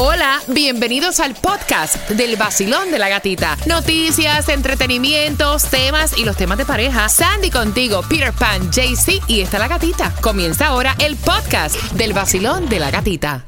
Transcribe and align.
Hola, 0.00 0.40
bienvenidos 0.46 1.18
al 1.18 1.34
podcast 1.34 2.08
del 2.10 2.36
vacilón 2.36 2.92
de 2.92 3.00
la 3.00 3.08
gatita. 3.08 3.56
Noticias, 3.66 4.48
entretenimientos, 4.48 5.64
temas 5.64 6.16
y 6.16 6.24
los 6.24 6.36
temas 6.36 6.56
de 6.56 6.64
pareja. 6.64 7.08
Sandy 7.08 7.50
contigo, 7.50 8.02
Peter 8.08 8.32
Pan, 8.32 8.70
JC 8.70 9.20
y 9.26 9.40
está 9.40 9.58
la 9.58 9.66
gatita. 9.66 10.14
Comienza 10.20 10.68
ahora 10.68 10.94
el 11.00 11.16
podcast 11.16 11.74
del 11.94 12.12
vacilón 12.12 12.68
de 12.68 12.78
la 12.78 12.92
gatita. 12.92 13.44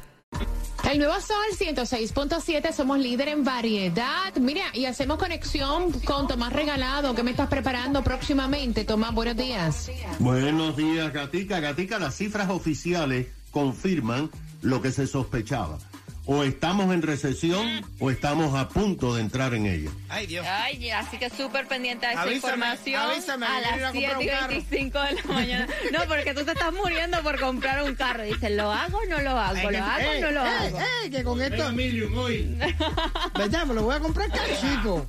El 0.91 0.99
nuevo 0.99 1.15
Sol 1.21 1.37
106.7, 1.57 2.73
somos 2.73 2.99
líder 2.99 3.29
en 3.29 3.45
variedad. 3.45 4.35
Mira, 4.35 4.65
y 4.73 4.87
hacemos 4.87 5.19
conexión 5.19 5.93
con 6.01 6.27
Tomás 6.27 6.53
Regalado, 6.53 7.15
que 7.15 7.23
me 7.23 7.31
estás 7.31 7.47
preparando 7.47 8.03
próximamente. 8.03 8.85
Tomás, 8.85 9.15
buenos 9.15 9.37
días. 9.37 9.89
Buenos 10.19 10.77
días, 10.77 11.13
Gatica. 11.13 11.61
Gatica, 11.61 12.01
las 12.01 12.17
cifras 12.17 12.51
oficiales 12.51 13.29
confirman 13.53 14.29
lo 14.63 14.83
que 14.83 14.91
se 14.91 15.07
sospechaba. 15.07 15.79
O 16.27 16.45
estamos 16.45 16.95
en 16.95 17.03
recesión 17.03 17.85
o 17.99 18.11
estamos 18.11 18.55
a 18.55 18.69
punto 18.69 19.15
de 19.17 19.23
entrar 19.23 19.53
en 19.55 19.67
ella. 19.67 19.91
Ay, 20.09 20.27
Dios. 20.27 20.47
Ay, 20.49 20.89
así 20.91 21.19
que 21.19 21.29
súper 21.31 21.67
pendiente 21.67 22.07
a 22.07 22.13
esa 22.13 22.23
Avísame, 22.23 22.37
información 22.53 23.03
avísame, 23.11 23.47
a 23.47 23.61
las 23.61 23.71
comprar 23.71 23.93
7 23.93 24.07
y 24.07 24.25
un 24.25 24.27
carro. 24.35 24.49
25 24.49 25.01
de 25.03 25.13
la 25.15 25.23
mañana. 25.25 25.69
No, 25.93 26.01
porque 26.07 26.33
tú 26.35 26.45
te 26.45 26.53
estás 26.53 26.73
muriendo 26.73 27.21
por 27.23 27.41
comprar 27.41 27.83
un 27.83 27.95
carro. 27.97 28.23
Dices, 28.23 28.51
¿lo 28.53 28.71
hago 28.71 28.99
o 28.99 29.05
no 29.07 29.19
lo 29.21 29.31
hago? 29.31 29.57
Ay, 29.57 29.63
¿Lo 29.65 29.71
que- 29.71 29.77
hago 29.79 30.11
o 30.11 30.21
no 30.21 30.31
lo 30.31 30.41
ey, 30.47 30.53
hago? 30.69 30.79
ey, 31.03 31.11
que 31.11 31.25
con 31.25 31.43
esto. 31.43 31.57
¿Verdad? 33.39 33.67
Me 33.67 33.75
lo 33.75 33.83
voy 33.83 33.97
a 33.97 34.01
comprar 34.01 34.29
caro, 34.31 34.53
chico. 34.61 35.07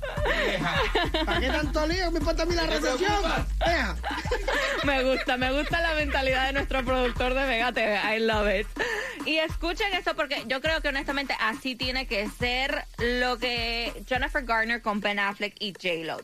¿Para 1.24 1.40
qué 1.40 1.48
tanto 1.48 1.86
lío? 1.86 2.10
Me 2.10 2.18
importa 2.18 2.42
a 2.42 2.46
mí 2.46 2.54
la 2.54 2.66
recesión. 2.66 3.12
Me 4.84 5.04
gusta, 5.04 5.36
me 5.36 5.52
gusta 5.52 5.80
la 5.80 5.94
mentalidad 5.94 6.46
de 6.46 6.52
nuestro 6.54 6.84
productor 6.84 7.34
de 7.34 7.44
Vega 7.44 7.72
TV. 7.72 8.16
I 8.16 8.20
love 8.20 8.48
it. 8.60 8.66
Y 9.26 9.36
escuchen 9.38 9.92
esto 9.94 10.16
porque 10.16 10.42
yo 10.48 10.60
creo 10.60 10.80
que 10.80 10.88
así 11.40 11.74
tiene 11.74 12.06
que 12.06 12.28
ser 12.28 12.84
lo 12.98 13.38
que 13.38 13.92
Jennifer 14.08 14.44
Garner 14.44 14.82
con 14.82 15.00
Ben 15.00 15.18
Affleck 15.18 15.54
y 15.58 15.72
J-Lo. 15.72 16.20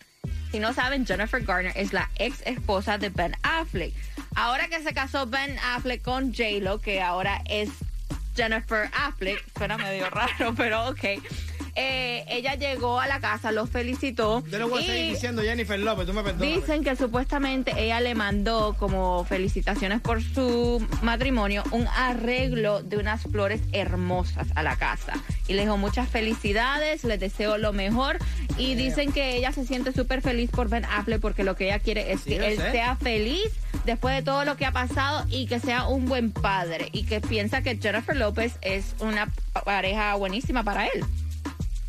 Si 0.50 0.58
no 0.58 0.72
saben, 0.72 1.06
Jennifer 1.06 1.42
Garner 1.42 1.72
es 1.77 1.92
la 1.92 2.11
ex 2.16 2.42
esposa 2.47 2.98
de 2.98 3.11
Ben 3.11 3.34
Affleck. 3.42 3.92
Ahora 4.34 4.69
que 4.69 4.83
se 4.83 4.94
casó 4.94 5.27
Ben 5.27 5.58
Affleck 5.58 6.02
con 6.02 6.33
J-Lo, 6.33 6.80
que 6.80 7.02
ahora 7.02 7.42
es 7.47 7.70
Jennifer 8.34 8.89
Affleck, 8.94 9.44
suena 9.56 9.77
medio 9.77 10.08
raro, 10.11 10.55
pero 10.56 10.89
ok. 10.89 11.05
Eh, 11.80 12.24
ella 12.28 12.56
llegó 12.56 12.98
a 12.98 13.06
la 13.06 13.20
casa, 13.20 13.52
los 13.52 13.70
felicitó. 13.70 14.42
Yo 14.50 14.58
le 14.58 14.64
voy 14.64 14.82
a 14.82 14.86
seguir 14.86 15.12
diciendo 15.12 15.42
Jennifer 15.42 15.78
López, 15.78 16.06
tú 16.08 16.12
me 16.12 16.24
perdonas. 16.24 16.40
Dicen 16.56 16.82
que 16.82 16.96
supuestamente 16.96 17.72
ella 17.76 18.00
le 18.00 18.16
mandó 18.16 18.74
como 18.80 19.24
felicitaciones 19.24 20.00
por 20.00 20.20
su 20.20 20.84
matrimonio 21.02 21.62
un 21.70 21.86
arreglo 21.96 22.82
de 22.82 22.96
unas 22.96 23.22
flores 23.22 23.60
hermosas 23.72 24.48
a 24.56 24.64
la 24.64 24.74
casa. 24.74 25.12
Y 25.46 25.52
le 25.54 25.62
dijo 25.62 25.76
muchas 25.76 26.08
felicidades, 26.08 27.04
les 27.04 27.20
deseo 27.20 27.58
lo 27.58 27.72
mejor. 27.72 28.18
Y 28.56 28.74
dicen 28.74 29.12
que 29.12 29.36
ella 29.36 29.52
se 29.52 29.64
siente 29.64 29.92
súper 29.92 30.20
feliz 30.20 30.50
por 30.50 30.68
Ben 30.68 30.84
Affleck 30.84 31.20
porque 31.20 31.44
lo 31.44 31.54
que 31.54 31.66
ella 31.66 31.78
quiere 31.78 32.10
es 32.12 32.22
Sí, 32.22 32.30
que 32.30 32.54
él 32.54 32.56
sé. 32.58 32.72
sea 32.72 32.96
feliz 32.96 33.52
después 33.84 34.16
de 34.16 34.22
todo 34.22 34.44
lo 34.44 34.56
que 34.56 34.66
ha 34.66 34.72
pasado 34.72 35.24
y 35.30 35.46
que 35.46 35.60
sea 35.60 35.86
un 35.86 36.06
buen 36.06 36.32
padre. 36.32 36.88
Y 36.90 37.04
que 37.04 37.20
piensa 37.20 37.62
que 37.62 37.76
Jennifer 37.76 38.16
López 38.16 38.54
es 38.62 38.96
una 38.98 39.32
pareja 39.64 40.16
buenísima 40.16 40.64
para 40.64 40.86
él. 40.86 41.04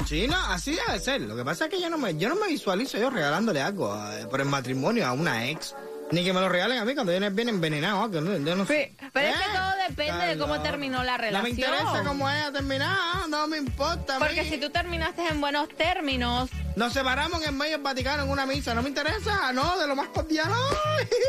Sí, 0.09 0.27
no, 0.27 0.35
así 0.47 0.71
debe 0.87 0.97
ser. 0.99 1.21
Lo 1.21 1.35
que 1.35 1.45
pasa 1.45 1.65
es 1.65 1.69
que 1.71 1.79
yo 1.79 1.87
no 1.87 1.97
me, 1.99 2.17
yo 2.17 2.29
no 2.29 2.35
me 2.35 2.47
visualizo 2.47 2.97
yo 2.97 3.11
regalándole 3.11 3.61
algo 3.61 3.95
eh, 4.11 4.25
por 4.27 4.41
el 4.41 4.47
matrimonio 4.47 5.05
a 5.05 5.11
una 5.13 5.47
ex. 5.49 5.75
Ni 6.11 6.23
que 6.23 6.33
me 6.33 6.39
lo 6.39 6.49
regalen 6.49 6.79
a 6.79 6.85
mí 6.85 6.95
cuando 6.95 7.11
viene 7.11 7.29
bien 7.29 7.49
envenenado. 7.49 8.09
que 8.09 8.19
no- 8.19 8.35
yo 8.37 8.55
no 8.55 8.65
sé. 8.65 8.95
Pero 9.13 9.27
es 9.27 9.35
que 9.35 9.43
Eh, 9.43 9.47
todo 9.53 9.87
depende 9.87 10.25
de 10.25 10.37
cómo 10.39 10.59
terminó 10.63 11.03
la 11.03 11.11
No 11.11 11.17
relación. 11.19 11.43
me 11.43 11.49
interesa 11.51 12.03
cómo 12.03 12.27
haya 12.27 12.51
terminado, 12.51 13.27
no 13.27 13.47
me 13.47 13.57
importa. 13.57 14.15
a 14.15 14.17
Porque 14.19 14.41
mí. 14.41 14.49
si 14.49 14.57
tú 14.57 14.71
terminaste 14.71 15.27
en 15.27 15.39
buenos 15.39 15.69
términos, 15.77 16.49
Nos 16.75 16.93
separamos 16.93 17.43
en 17.43 17.49
el 17.49 17.55
medio 17.55 17.73
del 17.73 17.81
Vaticano 17.81 18.23
en 18.23 18.29
una 18.29 18.45
misa, 18.47 18.73
no 18.73 18.81
me 18.81 18.89
interesa, 18.89 19.51
no, 19.51 19.77
de 19.77 19.85
lo 19.85 19.95
más 19.95 20.07
cordial. 20.09 20.49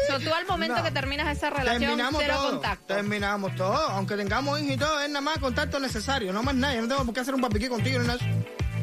so, 0.08 0.18
tú 0.20 0.32
al 0.32 0.46
momento 0.46 0.76
No. 0.78 0.82
que 0.84 0.90
terminas 0.92 1.36
esa 1.36 1.50
relación, 1.50 1.80
Terminamos 1.82 2.22
cero 2.22 2.34
todo. 2.38 2.50
contacto. 2.52 2.94
Terminamos 2.94 3.54
todo. 3.56 3.76
Aunque 3.76 4.16
tengamos 4.16 4.58
hijos 4.60 4.72
y 4.74 4.76
todo, 4.78 5.00
es 5.02 5.08
nada 5.10 5.20
más 5.20 5.38
contacto 5.38 5.78
necesario. 5.78 6.32
No 6.32 6.42
más 6.42 6.54
nada. 6.54 6.74
Yo 6.76 6.80
no 6.82 6.88
tengo 6.88 7.04
por 7.04 7.12
qué 7.14 7.20
hacer 7.20 7.34
un 7.34 7.40
barbecue 7.42 7.68
contigo 7.68 7.98
ni 7.98 8.06
nada. 8.06 8.18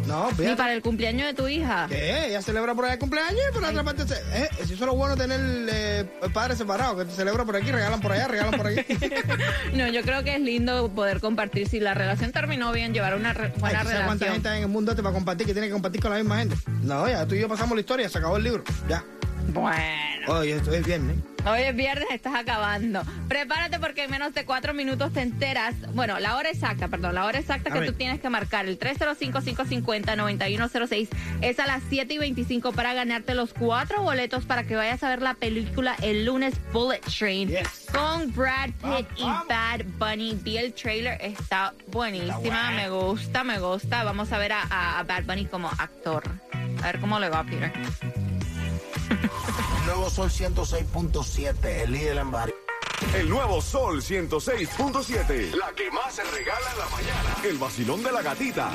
No, 0.07 0.29
Ni 0.29 0.35
fíjate. 0.35 0.55
para 0.55 0.73
el 0.73 0.81
cumpleaños 0.81 1.27
de 1.27 1.33
tu 1.33 1.47
hija. 1.47 1.85
¿Qué? 1.89 2.27
Ella 2.29 2.41
celebra 2.41 2.73
por 2.73 2.85
ahí 2.85 2.93
el 2.93 2.99
cumpleaños 2.99 3.41
y 3.49 3.53
por 3.53 3.63
otra 3.63 3.83
parte. 3.83 4.03
Eh, 4.33 4.47
si 4.65 4.73
eso 4.73 4.73
es 4.73 4.79
lo 4.81 4.95
bueno 4.95 5.15
tener 5.17 5.39
eh, 5.69 6.05
padres 6.33 6.57
separados, 6.57 6.97
que 6.97 7.05
te 7.05 7.15
celebra 7.15 7.43
por 7.45 7.55
aquí, 7.55 7.71
regalan 7.71 7.99
por 7.99 8.11
allá, 8.13 8.27
regalan 8.27 8.53
por 8.57 8.67
allí. 8.67 8.83
No, 9.73 9.87
yo 9.87 10.01
creo 10.01 10.23
que 10.23 10.35
es 10.35 10.41
lindo 10.41 10.89
poder 10.95 11.19
compartir. 11.19 11.67
Si 11.67 11.79
la 11.79 11.93
relación 11.93 12.31
terminó 12.31 12.71
bien, 12.71 12.93
llevar 12.93 13.15
una 13.15 13.33
re- 13.33 13.51
Ay, 13.53 13.59
buena 13.59 13.81
¿tú 13.83 13.87
sabes 13.89 14.05
cuánta 14.05 14.25
relación. 14.25 14.33
gente 14.33 14.49
hay 14.49 14.57
en 14.57 14.63
el 14.63 14.69
mundo 14.69 14.91
este 14.91 15.03
para 15.03 15.13
compartir 15.13 15.45
que 15.45 15.53
tiene 15.53 15.67
que 15.67 15.73
compartir 15.73 16.01
con 16.01 16.11
la 16.11 16.17
misma 16.17 16.37
gente? 16.39 16.55
No, 16.83 17.07
ya 17.07 17.25
tú 17.27 17.35
y 17.35 17.39
yo 17.41 17.47
pasamos 17.49 17.75
la 17.75 17.81
historia, 17.81 18.07
se 18.09 18.17
acabó 18.17 18.37
el 18.37 18.43
libro. 18.43 18.63
Ya. 18.87 19.03
Bueno. 19.49 19.77
Esto 20.27 20.73
es 20.73 20.85
viernes. 20.85 21.15
Hoy 21.45 21.61
es 21.61 21.73
viernes, 21.75 22.07
estás 22.11 22.35
acabando. 22.35 23.01
Prepárate 23.29 23.79
porque 23.79 24.03
en 24.03 24.11
menos 24.11 24.33
de 24.33 24.43
cuatro 24.43 24.73
minutos 24.73 25.13
te 25.13 25.21
enteras. 25.21 25.73
Bueno, 25.93 26.19
la 26.19 26.35
hora 26.35 26.49
exacta, 26.49 26.89
perdón, 26.89 27.15
la 27.15 27.23
hora 27.23 27.39
exacta 27.39 27.69
A 27.69 27.73
que 27.73 27.79
ver. 27.79 27.89
tú 27.91 27.95
tienes 27.95 28.19
que 28.19 28.29
marcar, 28.29 28.65
el 28.65 28.77
305-550-9106, 28.77 31.07
es 31.41 31.59
a 31.59 31.65
las 31.67 31.81
7 31.89 32.13
y 32.13 32.17
25 32.17 32.73
para 32.73 32.93
ganarte 32.93 33.33
los 33.33 33.53
cuatro 33.53 34.01
boletos 34.01 34.43
para 34.45 34.65
que 34.65 34.75
vayas 34.75 35.01
a 35.03 35.09
ver 35.09 35.21
la 35.21 35.35
película 35.35 35.95
el 36.01 36.25
lunes 36.25 36.53
Bullet 36.73 36.99
Train 37.17 37.47
Yes. 37.47 37.87
con 37.93 38.33
Brad 38.33 38.71
Pitt 38.71 38.81
Vamos, 38.81 39.05
y 39.15 39.23
vamos. 39.23 39.47
Bad 39.47 39.81
Bunny. 39.97 40.37
Vi 40.43 40.57
el 40.57 40.73
trailer, 40.73 41.17
está 41.21 41.73
buenísima, 41.87 42.71
me 42.71 42.89
gusta, 42.89 43.45
me 43.45 43.59
gusta. 43.59 44.03
Vamos 44.03 44.33
a 44.33 44.37
ver 44.37 44.51
a, 44.51 44.63
a- 44.63 44.99
a 44.99 45.03
Bad 45.03 45.23
Bunny 45.23 45.45
como 45.45 45.69
actor. 45.69 46.23
A 46.83 46.87
ver 46.87 46.99
cómo 46.99 47.17
le 47.19 47.29
va, 47.29 47.45
Peter. 47.45 47.71
Nuevo 49.87 50.09
Sol 50.09 50.29
106.7, 50.29 51.65
el 51.83 51.93
líder 51.93 52.17
en 52.17 52.29
variedad. 52.29 52.66
El 53.15 53.29
nuevo 53.29 53.61
Sol 53.61 54.01
106.7. 54.01 55.55
La 55.55 55.71
que 55.75 55.89
más 55.91 56.13
se 56.13 56.23
regala 56.25 56.73
en 56.73 56.77
la 56.77 56.89
mañana. 56.89 57.37
El 57.43 57.57
vacilón 57.57 58.03
de 58.03 58.11
la 58.11 58.21
gatita. 58.21 58.69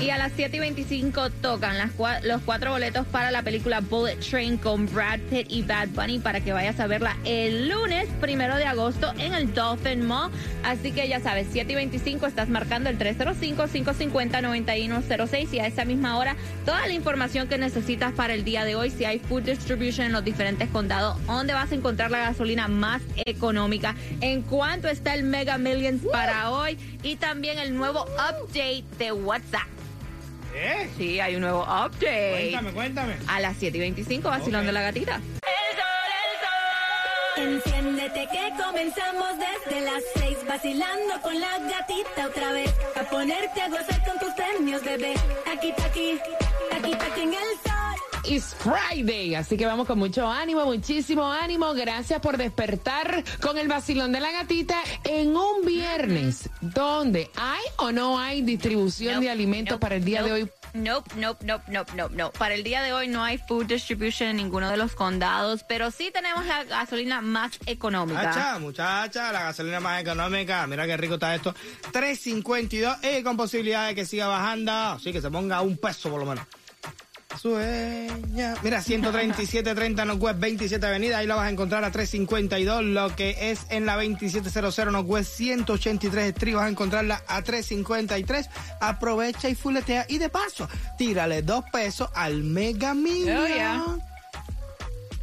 Y 0.00 0.08
a 0.10 0.18
las 0.18 0.32
7 0.34 0.56
y 0.56 0.60
25 0.60 1.30
tocan 1.30 1.76
los 2.24 2.42
cuatro 2.42 2.72
boletos 2.72 3.06
para 3.06 3.30
la 3.30 3.42
película 3.42 3.78
Bullet 3.80 4.16
Train 4.16 4.56
con 4.56 4.92
Brad 4.92 5.20
Pitt 5.30 5.46
y 5.48 5.62
Bad 5.62 5.90
Bunny 5.90 6.18
para 6.18 6.40
que 6.40 6.52
vayas 6.52 6.80
a 6.80 6.88
verla 6.88 7.16
el 7.24 7.68
lunes 7.68 8.08
primero 8.20 8.56
de 8.56 8.64
agosto 8.64 9.12
en 9.18 9.34
el 9.34 9.54
Dolphin 9.54 10.04
Mall. 10.04 10.32
Así 10.64 10.90
que 10.90 11.06
ya 11.06 11.20
sabes, 11.20 11.46
7 11.52 11.72
y 11.72 11.76
25 11.76 12.26
estás 12.26 12.48
marcando 12.48 12.90
el 12.90 12.98
305-550-9106 12.98 15.52
y 15.52 15.60
a 15.60 15.68
esa 15.68 15.84
misma 15.84 16.18
hora 16.18 16.34
toda 16.64 16.84
la 16.86 16.92
información 16.92 17.46
que 17.46 17.58
necesitas 17.58 18.12
para 18.14 18.34
el 18.34 18.42
día 18.44 18.64
de 18.64 18.74
hoy. 18.74 18.90
Si 18.90 19.04
hay 19.04 19.20
food 19.20 19.42
distribution 19.42 20.06
en 20.06 20.12
los 20.12 20.24
diferentes 20.24 20.68
condados, 20.70 21.24
dónde 21.26 21.54
vas 21.54 21.70
a 21.70 21.76
encontrar 21.76 22.10
la 22.10 22.18
gasolina 22.18 22.66
más 22.66 23.00
económica, 23.24 23.73
en 24.20 24.42
cuánto 24.42 24.88
está 24.88 25.14
el 25.14 25.22
Mega 25.24 25.58
Millions 25.58 26.02
para 26.12 26.50
hoy 26.50 26.78
y 27.02 27.16
también 27.16 27.58
el 27.58 27.74
nuevo 27.74 28.04
update 28.04 28.84
de 28.98 29.12
WhatsApp. 29.12 29.66
¿Eh? 30.54 30.88
Sí, 30.96 31.18
hay 31.18 31.34
un 31.34 31.40
nuevo 31.42 31.62
update. 31.62 32.50
Cuéntame, 32.52 32.72
cuéntame. 32.72 33.14
A 33.26 33.40
las 33.40 33.56
7 33.56 33.76
y 33.76 33.80
25, 33.80 34.28
vacilón 34.28 34.60
Ok. 34.60 34.66
de 34.66 34.72
la 34.72 34.82
gatita. 34.82 35.20
Enciéndete 37.36 38.28
que 38.30 38.52
comenzamos 38.62 39.28
desde 39.38 39.80
las 39.80 40.02
seis 40.14 40.36
vacilando 40.46 41.20
con 41.20 41.38
la 41.40 41.58
gatita 41.58 42.26
otra 42.28 42.52
vez 42.52 42.72
a 42.94 43.02
ponerte 43.10 43.60
a 43.60 43.68
gozar 43.68 44.04
con 44.04 44.18
tus 44.20 44.32
premios 44.34 44.84
bebé 44.84 45.14
aquí 45.52 45.74
aquí 45.84 46.18
It's 48.26 48.54
Friday, 48.54 49.34
así 49.34 49.58
que 49.58 49.66
vamos 49.66 49.86
con 49.86 49.98
mucho 49.98 50.26
ánimo, 50.26 50.64
muchísimo 50.64 51.30
ánimo. 51.30 51.74
Gracias 51.74 52.20
por 52.20 52.38
despertar 52.38 53.22
con 53.42 53.58
el 53.58 53.68
vacilón 53.68 54.12
de 54.12 54.20
la 54.20 54.32
gatita 54.32 54.76
en 55.04 55.36
un 55.36 55.66
viernes 55.66 56.48
donde 56.62 57.30
hay 57.36 57.62
o 57.76 57.92
no 57.92 58.18
hay 58.18 58.40
distribución 58.40 59.16
Nope, 59.16 59.26
de 59.26 59.30
alimentos 59.30 59.72
nope, 59.72 59.82
para 59.82 59.96
el 59.96 60.04
día 60.04 60.22
de 60.22 60.32
hoy. 60.32 60.50
Nope, 60.72 61.10
nope, 61.16 61.44
nope, 61.44 61.64
nope, 61.70 61.92
nope, 61.94 62.14
nope. 62.16 62.38
Para 62.38 62.54
el 62.54 62.64
día 62.64 62.82
de 62.82 62.94
hoy 62.94 63.08
no 63.08 63.22
hay 63.22 63.36
food 63.36 63.66
distribution 63.66 64.30
en 64.30 64.36
ninguno 64.36 64.70
de 64.70 64.78
los 64.78 64.94
condados, 64.94 65.62
pero 65.68 65.90
sí 65.90 66.10
tenemos 66.10 66.46
la 66.46 66.64
gasolina 66.64 67.20
más 67.20 67.52
económica. 67.66 68.22
Muchacha, 68.22 68.58
muchacha, 68.58 69.32
la 69.32 69.42
gasolina 69.42 69.80
más 69.80 70.00
económica. 70.00 70.66
Mira 70.66 70.86
qué 70.86 70.96
rico 70.96 71.14
está 71.14 71.34
esto. 71.34 71.54
3.52 71.92 73.18
y 73.18 73.22
con 73.22 73.36
posibilidad 73.36 73.86
de 73.86 73.94
que 73.94 74.06
siga 74.06 74.28
bajando. 74.28 74.98
Sí, 74.98 75.12
que 75.12 75.20
se 75.20 75.30
ponga 75.30 75.60
un 75.60 75.76
peso 75.76 76.08
por 76.10 76.20
lo 76.20 76.26
menos. 76.26 76.46
Sueña. 77.40 78.54
Mira, 78.62 78.82
137.30 78.82 80.06
Northwest 80.06 80.40
27 80.40 80.86
Avenida. 80.86 81.18
Ahí 81.18 81.26
la 81.26 81.36
vas 81.36 81.46
a 81.46 81.50
encontrar 81.50 81.84
a 81.84 81.90
352. 81.90 82.84
Lo 82.84 83.14
que 83.14 83.50
es 83.50 83.60
en 83.70 83.86
la 83.86 83.94
2700 83.96 84.92
Northwest 84.92 85.32
183 85.36 86.28
Street. 86.28 86.54
Vas 86.54 86.64
a 86.64 86.68
encontrarla 86.68 87.22
a 87.26 87.42
353. 87.42 88.48
Aprovecha 88.80 89.48
y 89.48 89.54
fuletea. 89.54 90.06
Y 90.08 90.18
de 90.18 90.28
paso, 90.28 90.68
tírale 90.98 91.42
dos 91.42 91.64
pesos 91.72 92.08
al 92.14 92.42
Mega 92.42 92.94
Million. 92.94 93.38
Oh, 93.38 93.46
yeah. 93.46 93.84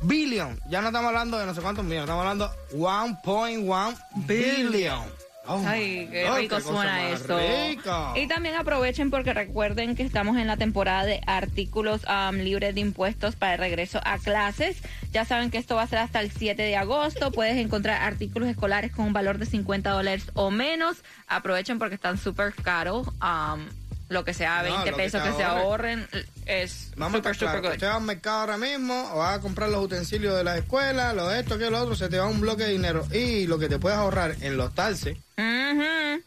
Billion. 0.03 0.59
Ya 0.69 0.81
no 0.81 0.87
estamos 0.87 1.09
hablando 1.09 1.37
de 1.37 1.45
no 1.45 1.53
sé 1.53 1.61
cuántos 1.61 1.85
millones. 1.85 2.05
Estamos 2.09 2.21
hablando 2.21 2.51
1.1 2.73 3.97
billion. 4.25 5.20
Oh, 5.47 5.63
Ay, 5.65 6.07
qué 6.11 6.29
rico 6.35 6.57
qué 6.57 6.61
suena 6.61 7.09
eso. 7.09 7.37
rica. 7.37 8.13
Y 8.15 8.27
también 8.27 8.55
aprovechen 8.55 9.09
porque 9.09 9.33
recuerden 9.33 9.95
que 9.95 10.03
estamos 10.03 10.37
en 10.37 10.45
la 10.45 10.55
temporada 10.55 11.03
de 11.03 11.19
artículos 11.25 12.01
um, 12.05 12.35
libres 12.35 12.75
de 12.75 12.81
impuestos 12.81 13.35
para 13.35 13.53
el 13.53 13.59
regreso 13.59 13.99
a 14.03 14.19
clases. 14.19 14.77
Ya 15.11 15.25
saben 15.25 15.49
que 15.49 15.57
esto 15.57 15.75
va 15.75 15.81
a 15.81 15.87
ser 15.87 15.99
hasta 15.99 16.19
el 16.21 16.31
7 16.31 16.61
de 16.61 16.75
agosto. 16.77 17.31
Puedes 17.31 17.57
encontrar 17.57 18.03
artículos 18.03 18.49
escolares 18.49 18.91
con 18.91 19.05
un 19.05 19.13
valor 19.13 19.39
de 19.39 19.47
50 19.47 19.89
dólares 19.89 20.29
o 20.35 20.51
menos. 20.51 20.97
Aprovechen 21.27 21.79
porque 21.79 21.95
están 21.95 22.19
súper 22.19 22.53
caros. 22.53 23.07
Um, 23.07 23.65
lo 24.11 24.23
que 24.25 24.33
sea 24.33 24.57
No, 24.57 24.63
20 24.63 24.91
lo 24.91 24.97
que 24.97 25.03
pesos 25.03 25.23
te 25.23 25.29
que, 25.29 25.35
se 25.35 25.43
ahorren. 25.43 26.07
es 26.45 26.91
Vamos 26.97 27.17
súper, 27.17 27.29
a 27.29 27.31
estar 27.33 27.47
claro, 27.49 27.61
good. 27.63 27.71
Usted 27.75 27.87
va 27.87 27.95
al 27.95 28.01
mercado 28.01 28.39
ahora 28.41 28.57
mismo, 28.57 29.09
o 29.13 29.17
va 29.19 29.33
a 29.35 29.39
comprar 29.39 29.69
los 29.69 29.83
utensilios 29.83 30.35
de 30.37 30.43
la 30.43 30.57
escuela, 30.57 31.13
lo 31.13 31.27
de 31.29 31.39
esto, 31.39 31.57
que 31.57 31.69
lo 31.69 31.79
otro, 31.81 31.95
se 31.95 32.09
te 32.09 32.19
va 32.19 32.27
un 32.27 32.41
bloque 32.41 32.63
de 32.65 32.71
dinero. 32.71 33.07
Y 33.13 33.47
lo 33.47 33.57
que 33.57 33.69
te 33.69 33.79
puedes 33.79 33.97
ahorrar 33.97 34.35
en 34.41 34.57
los 34.57 34.73
talces. 34.75 35.17
Ujú. 35.37 36.21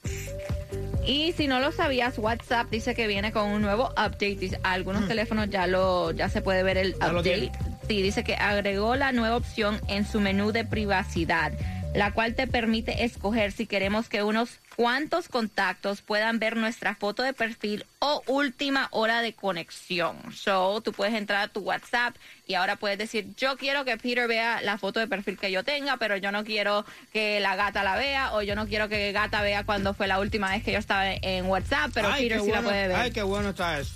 Y 1.06 1.32
si 1.32 1.46
no 1.46 1.60
lo 1.60 1.70
sabías, 1.70 2.16
WhatsApp 2.19 2.70
dice 2.70 2.94
que 2.94 3.06
viene 3.06 3.31
con 3.32 3.50
un 3.50 3.60
nuevo 3.60 3.90
update. 3.90 4.36
Dice, 4.36 4.58
algunos 4.62 5.06
teléfonos 5.06 5.50
ya 5.50 5.66
lo 5.66 6.12
ya 6.12 6.31
se 6.31 6.40
puede 6.40 6.62
ver 6.62 6.78
el 6.78 6.94
Mm. 6.94 6.98
¿Ya 7.00 7.12
lo 7.12 7.20
update. 7.20 7.52
Sí, 7.86 8.00
dice 8.00 8.25
que 8.25 8.34
agregó 8.36 8.96
la 8.96 9.12
nueva 9.12 9.36
opción 9.36 9.78
en 9.88 10.06
su 10.06 10.19
menú 10.19 10.52
de 10.52 10.64
privacidad, 10.64 11.52
la 11.94 12.12
cual 12.12 12.35
te 12.35 12.46
permite 12.46 13.05
escoger 13.05 13.52
si 13.52 13.67
queremos 13.67 14.08
que 14.08 14.23
unos 14.23 14.58
cuantos 14.76 15.29
contactos 15.29 16.02
puedan 16.02 16.41
ver 16.41 16.56
nuestra 16.56 16.96
foto 16.96 17.23
de 17.23 17.32
perfil 17.32 17.87
o 18.00 18.23
última 18.26 18.88
hora 18.91 19.23
de 19.23 19.32
conexión. 19.32 20.17
So, 20.35 20.81
tú 20.81 20.93
puedes 20.93 21.14
entrar 21.14 21.43
a 21.43 21.49
tu 21.49 21.61
WhatsApp 21.61 22.17
y 22.46 22.55
ahora 22.55 22.76
puedes 22.76 22.99
decir, 22.99 23.29
yo 23.37 23.56
quiero 23.56 23.85
que 23.85 23.96
Peter 23.96 24.26
vea 24.26 24.61
la 24.61 24.76
foto 24.76 24.99
de 24.99 25.06
perfil 25.06 25.38
que 25.38 25.52
yo 25.52 25.62
tenga, 25.62 25.96
pero 25.96 26.17
yo 26.17 26.32
no 26.32 26.44
quiero 26.44 26.85
que 27.12 27.38
la 27.38 27.55
gata 27.55 27.85
la 27.85 27.96
vea 27.96 28.35
o 28.35 28.43
yo 28.43 28.56
no 28.56 28.67
quiero 28.67 28.88
que 28.88 29.12
gata 29.12 29.43
vea 29.43 29.64
cuando 29.64 29.94
fue 29.94 30.08
la 30.08 30.19
última 30.19 30.50
vez 30.50 30.64
que 30.64 30.73
yo 30.73 30.79
estaba 30.79 31.12
en 31.12 31.46
WhatsApp, 31.46 31.93
pero 31.94 32.08
ay, 32.08 32.25
Peter 32.25 32.41
sí 32.41 32.49
bueno, 32.49 32.62
la 32.62 32.69
puede 32.69 32.88
ver. 32.88 32.96
ay, 32.96 33.11
qué 33.12 33.23
bueno 33.23 33.50
está 33.50 33.79
eso. 33.79 33.94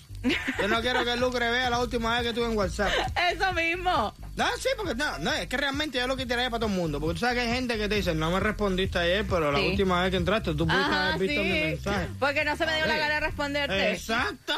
Yo 0.61 0.69
no 0.69 0.81
quiero 0.81 1.05
que 1.05 1.17
Lucre 1.17 1.51
vea 1.51 1.71
la 1.71 1.79
última 1.79 2.13
vez 2.15 2.23
que 2.23 2.29
estuve 2.31 2.47
en 2.47 2.57
WhatsApp. 2.57 2.91
Eso 3.33 3.53
mismo. 3.53 4.13
No, 4.37 4.47
sí, 4.59 4.69
porque 4.77 4.95
no, 4.95 5.19
no, 5.19 5.33
es 5.33 5.47
que 5.47 5.57
realmente 5.57 5.99
yo 5.99 6.07
lo 6.07 6.17
quitaría 6.17 6.51
para 6.51 6.61
todo 6.61 6.71
el 6.71 6.77
mundo. 6.77 7.01
Porque 7.01 7.15
tú 7.15 7.21
sabes 7.21 7.37
que 7.37 7.41
hay 7.43 7.55
gente 7.55 7.77
que 7.79 7.89
te 7.89 7.95
dice, 7.97 8.15
no 8.15 8.31
me 8.31 8.41
respondiste 8.41 8.99
ayer, 8.99 9.25
pero 9.29 9.53
la 9.53 9.59
Sí. 9.59 9.69
última 9.71 10.03
vez 10.03 10.11
que 10.11 10.17
entraste, 10.17 10.55
tú 10.55 10.67
pudiste 10.67 10.83
Ajá, 10.83 11.09
haber 11.15 11.19
visto 11.29 11.43
sí. 11.43 11.49
mi 11.49 11.61
mensaje. 11.61 12.09
Porque 12.19 12.45
no 12.45 12.57
se 12.57 12.67
me 12.67 12.77
dio 12.77 12.87
la 12.87 12.97
gana 12.99 13.15
de 13.15 13.21
responderte. 13.21 13.93
Exacto. 13.93 14.55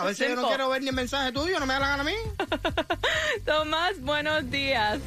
A 0.00 0.04
veces 0.04 0.28
yo 0.28 0.36
no 0.36 0.48
quiero 0.48 0.68
ver 0.68 0.82
ni 0.82 0.88
el 0.88 0.94
mensaje 0.94 1.32
tuyo, 1.32 1.58
no 1.60 1.66
me 1.66 1.74
da 1.74 1.80
la 1.80 1.88
gana 1.88 2.02
a 2.02 2.06
mí. 2.06 2.14
Tomás, 3.44 4.00
buenos 4.00 4.50
días. 4.50 4.98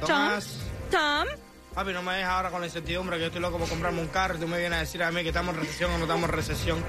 Tomás. 0.00 0.58
Tom. 0.90 1.26
Papi, 1.74 1.92
no 1.92 2.02
me 2.02 2.12
dejes 2.14 2.26
ahora 2.28 2.50
con 2.50 2.60
la 2.60 2.66
incertidumbre 2.66 3.16
que 3.16 3.20
yo 3.22 3.26
estoy 3.26 3.40
loco 3.42 3.58
por 3.58 3.68
comprarme 3.68 4.00
un 4.00 4.08
carro 4.08 4.36
y 4.36 4.40
tú 4.40 4.48
me 4.48 4.58
vienes 4.58 4.76
a 4.76 4.80
decir 4.80 5.02
a 5.02 5.10
mí 5.12 5.22
que 5.22 5.28
estamos 5.28 5.54
en 5.54 5.60
recesión 5.60 5.92
o 5.92 5.98
no 5.98 6.04
estamos 6.04 6.28
en 6.28 6.34
recesión. 6.34 6.84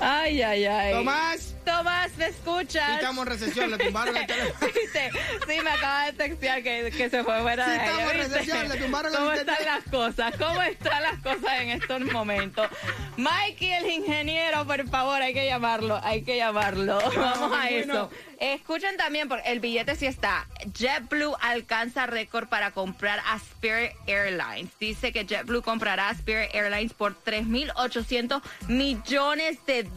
Ay, 0.00 0.42
ay, 0.42 0.64
ay. 0.66 0.92
Tomás, 0.94 1.54
Tomás, 1.64 2.10
¿me 2.16 2.26
sí 2.26 2.30
escuchas? 2.32 2.90
estamos 2.94 3.24
en 3.24 3.32
recesión, 3.32 3.70
le 3.70 3.78
tumbaron 3.78 4.16
el 4.16 4.26
teléfono. 4.26 4.72
¿Viste? 4.74 5.10
Sí, 5.48 5.60
me 5.62 5.70
acaba 5.70 6.06
de 6.06 6.12
textear 6.14 6.62
que, 6.62 6.90
que 6.96 7.08
se 7.10 7.22
fue 7.22 7.40
fuera 7.40 7.64
Sí, 7.64 7.70
de 7.70 7.76
estamos 7.76 8.00
ella, 8.02 8.12
en 8.12 8.18
¿viste? 8.18 8.38
recesión, 8.38 8.68
le 8.68 8.76
tumbaron 8.78 9.12
el 9.12 9.18
¿Cómo 9.18 9.32
están 9.32 9.64
las 9.64 9.84
cosas? 9.84 10.34
¿Cómo 10.38 10.62
están 10.62 11.02
las 11.02 11.18
cosas 11.20 11.60
en 11.60 11.70
estos 11.70 12.00
momentos? 12.12 12.68
Mikey, 13.16 13.72
el 13.74 13.90
ingeniero, 13.90 14.66
por 14.66 14.88
favor, 14.88 15.22
hay 15.22 15.34
que 15.34 15.46
llamarlo, 15.46 16.00
hay 16.02 16.22
que 16.24 16.36
llamarlo. 16.36 16.98
Vamos 17.16 17.52
a 17.56 17.60
bueno. 17.68 17.94
eso. 17.94 18.10
Escuchen 18.40 18.96
también, 18.96 19.28
porque 19.28 19.52
el 19.52 19.60
billete 19.60 19.94
sí 19.94 20.06
está. 20.06 20.48
JetBlue 20.76 21.36
alcanza 21.40 22.06
récord 22.06 22.48
para 22.48 22.72
comprar 22.72 23.20
a 23.24 23.36
Spirit 23.36 23.92
Airlines. 24.08 24.68
Dice 24.80 25.12
que 25.12 25.24
JetBlue 25.24 25.62
comprará 25.62 26.08
a 26.08 26.12
Spirit 26.12 26.50
Airlines 26.52 26.92
por 26.92 27.14
3.800 27.22 28.42
millones 28.66 29.64
de 29.66 29.84
dólares. 29.84 29.91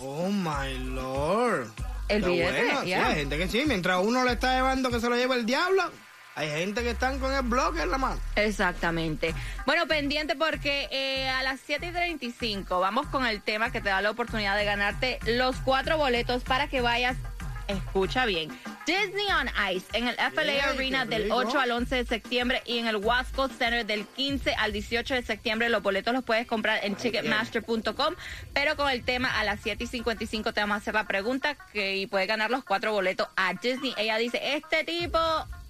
Oh 0.00 0.28
my 0.30 0.78
lord. 0.94 1.68
El 2.08 2.22
Qué 2.22 2.28
billete, 2.28 2.70
sí, 2.84 2.92
hay 2.92 3.14
gente 3.14 3.38
que 3.38 3.48
sí, 3.48 3.64
mientras 3.66 4.04
uno 4.04 4.24
le 4.24 4.32
está 4.32 4.54
llevando 4.54 4.90
que 4.90 5.00
se 5.00 5.08
lo 5.08 5.16
lleve 5.16 5.36
el 5.36 5.46
diablo, 5.46 5.90
hay 6.34 6.48
gente 6.50 6.82
que 6.82 6.90
están 6.90 7.18
con 7.18 7.32
el 7.32 7.42
bloque 7.42 7.82
en 7.82 7.90
la 7.90 7.98
mano. 7.98 8.20
Exactamente. 8.36 9.34
Bueno, 9.66 9.86
pendiente 9.86 10.36
porque 10.36 10.88
eh, 10.90 11.28
a 11.30 11.42
las 11.42 11.60
7 11.64 11.86
y 11.86 11.92
35 11.92 12.80
vamos 12.80 13.06
con 13.06 13.24
el 13.26 13.40
tema 13.40 13.70
que 13.70 13.80
te 13.80 13.88
da 13.88 14.02
la 14.02 14.10
oportunidad 14.10 14.56
de 14.56 14.64
ganarte 14.64 15.18
los 15.26 15.56
cuatro 15.56 15.96
boletos 15.96 16.42
para 16.42 16.68
que 16.68 16.80
vayas, 16.80 17.16
escucha 17.68 18.26
bien, 18.26 18.50
Disney 18.86 19.26
on 19.40 19.48
Ice 19.72 19.86
en 19.92 20.08
el 20.08 20.14
FLA 20.14 20.52
Ey, 20.52 20.60
Arena 20.60 21.04
del 21.06 21.24
rico. 21.24 21.36
8 21.36 21.58
al 21.60 21.70
11 21.70 21.96
de 21.96 22.04
septiembre 22.04 22.62
y 22.66 22.78
en 22.78 22.86
el 22.86 22.96
Wasco 22.96 23.48
Center 23.48 23.86
del 23.86 24.06
15 24.06 24.54
al 24.54 24.72
18 24.72 25.14
de 25.14 25.22
septiembre. 25.22 25.68
Los 25.68 25.82
boletos 25.82 26.12
los 26.12 26.24
puedes 26.24 26.46
comprar 26.46 26.84
en 26.84 26.94
ticketmaster.com, 26.94 28.14
pero 28.52 28.76
con 28.76 28.90
el 28.90 29.04
tema 29.04 29.38
a 29.38 29.44
las 29.44 29.60
7 29.62 29.84
y 29.84 29.86
55 29.86 30.52
te 30.52 30.60
vamos 30.60 30.74
a 30.74 30.78
hacer 30.78 30.94
la 30.94 31.06
pregunta 31.06 31.56
que, 31.72 31.96
y 31.96 32.06
puedes 32.06 32.28
ganar 32.28 32.50
los 32.50 32.64
cuatro 32.64 32.92
boletos 32.92 33.28
a 33.36 33.54
Disney. 33.54 33.94
Ella 33.96 34.16
dice, 34.18 34.40
este 34.54 34.84
tipo, 34.84 35.18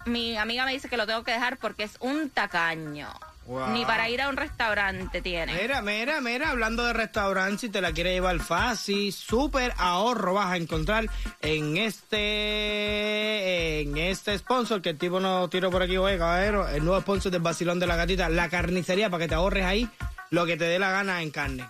mi 0.07 0.37
amiga 0.37 0.65
me 0.65 0.73
dice 0.73 0.89
que 0.89 0.97
lo 0.97 1.07
tengo 1.07 1.23
que 1.23 1.33
dejar 1.33 1.57
porque 1.59 1.85
es 1.85 1.97
un 2.01 2.31
tacaño. 2.31 3.09
Wow. 3.47 3.71
Ni 3.71 3.85
para 3.85 4.09
ir 4.09 4.23
a 4.23 4.29
un 4.29 4.37
restaurante 4.37 5.21
tiene. 5.21 5.55
Mira, 5.55 5.83
mira, 5.83 6.21
mira, 6.21 6.51
hablando 6.51 6.85
de 6.85 6.95
restaurantes, 6.95 7.61
si 7.61 7.69
te 7.69 7.81
la 7.81 7.93
quieres 7.93 8.15
llevar 8.15 8.39
fácil, 8.41 9.13
súper 9.13 9.75
ahorro 9.77 10.35
vas 10.35 10.53
a 10.53 10.57
encontrar 10.57 11.07
en 11.41 11.77
este 11.77 13.83
en 13.83 13.99
este 13.99 14.37
sponsor 14.39 14.81
que 14.81 14.91
el 14.91 14.99
tipo 14.99 15.21
nos 15.21 15.51
tiró 15.51 15.71
por 15.71 15.83
aquí 15.83 15.97
hoy, 15.97 16.17
caballero, 16.17 16.69
el 16.69 16.85
nuevo 16.85 17.01
sponsor 17.01 17.31
del 17.31 17.43
Basilón 17.43 17.79
de 17.79 17.87
la 17.87 17.97
Gatita, 17.97 18.29
la 18.29 18.49
carnicería, 18.49 19.11
para 19.11 19.25
que 19.25 19.29
te 19.29 19.35
ahorres 19.35 19.67
ahí 19.67 19.89
lo 20.31 20.47
que 20.47 20.57
te 20.57 20.65
dé 20.65 20.79
la 20.79 20.91
gana 20.91 21.23
en 21.23 21.31
carne. 21.31 21.65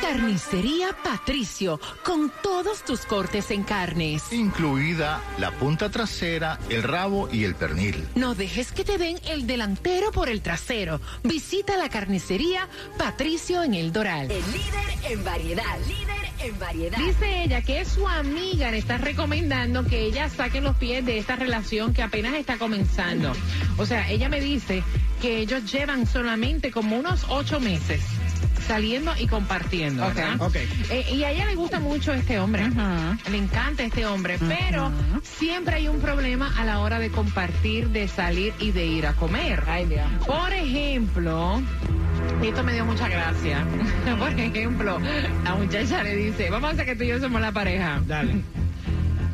Carnicería 0.00 0.96
Patricio, 1.04 1.78
con 2.02 2.32
todos 2.42 2.84
tus 2.84 3.00
cortes 3.00 3.50
en 3.50 3.62
carnes. 3.62 4.32
incluida 4.32 5.20
la 5.38 5.50
punta 5.50 5.90
trasera, 5.90 6.58
el 6.70 6.82
rabo 6.82 7.28
y 7.30 7.44
el 7.44 7.54
pernil. 7.54 8.08
No 8.14 8.34
dejes 8.34 8.72
que 8.72 8.84
te 8.84 8.96
den 8.96 9.18
el 9.28 9.46
delantero 9.46 10.10
por 10.10 10.28
el 10.28 10.40
trasero. 10.40 11.00
Visita 11.22 11.76
la 11.76 11.88
carnicería 11.90 12.68
Patricio 12.96 13.62
en 13.62 13.74
el 13.74 13.92
Doral. 13.92 14.30
El 14.30 14.42
líder 14.52 15.12
en 15.12 15.24
variedad. 15.24 15.78
Líder 15.86 16.32
en 16.40 16.58
variedad. 16.58 16.98
Dice 16.98 17.42
ella 17.44 17.62
que 17.62 17.84
su 17.84 18.08
amiga 18.08 18.70
le 18.70 18.78
está 18.78 18.96
recomendando 18.96 19.84
que 19.84 20.00
ella 20.00 20.28
saque 20.30 20.60
los 20.60 20.76
pies 20.76 21.04
de 21.04 21.18
esta 21.18 21.36
relación 21.36 21.92
que 21.92 22.02
apenas 22.02 22.34
está 22.34 22.56
comenzando. 22.56 23.32
O 23.76 23.84
sea, 23.84 24.08
ella 24.08 24.28
me 24.28 24.40
dice 24.40 24.82
que 25.20 25.38
ellos 25.38 25.70
llevan 25.70 26.06
solamente 26.06 26.70
como 26.70 26.98
unos 26.98 27.26
ocho 27.28 27.60
meses 27.60 28.00
saliendo 28.66 29.12
y 29.18 29.26
compartiendo. 29.26 30.06
Eh, 30.90 31.04
y 31.12 31.24
a 31.24 31.32
ella 31.32 31.46
le 31.46 31.56
gusta 31.56 31.80
mucho 31.80 32.12
este 32.12 32.38
hombre. 32.38 32.70
Le 33.30 33.36
encanta 33.36 33.82
este 33.82 34.06
hombre, 34.06 34.38
pero 34.38 34.92
siempre 35.22 35.76
hay 35.76 35.88
un 35.88 36.00
problema 36.00 36.52
a 36.56 36.64
la 36.64 36.78
hora 36.78 36.98
de 36.98 37.10
compartir, 37.10 37.88
de 37.88 38.06
salir 38.06 38.52
y 38.60 38.70
de 38.70 38.86
ir 38.86 39.06
a 39.06 39.14
comer. 39.14 39.64
Por 40.24 40.52
ejemplo, 40.52 41.60
esto 42.42 42.62
me 42.62 42.72
dio 42.72 42.84
mucha 42.84 43.08
gracia. 43.08 43.66
Por 44.18 44.38
ejemplo, 44.38 45.00
la 45.44 45.54
muchacha 45.54 46.02
le 46.02 46.14
dice, 46.16 46.48
vamos 46.50 46.70
a 46.70 46.72
hacer 46.74 46.86
que 46.86 46.96
tú 46.96 47.02
y 47.02 47.08
yo 47.08 47.18
somos 47.18 47.40
la 47.40 47.52
pareja. 47.52 48.00
Dale. 48.06 48.42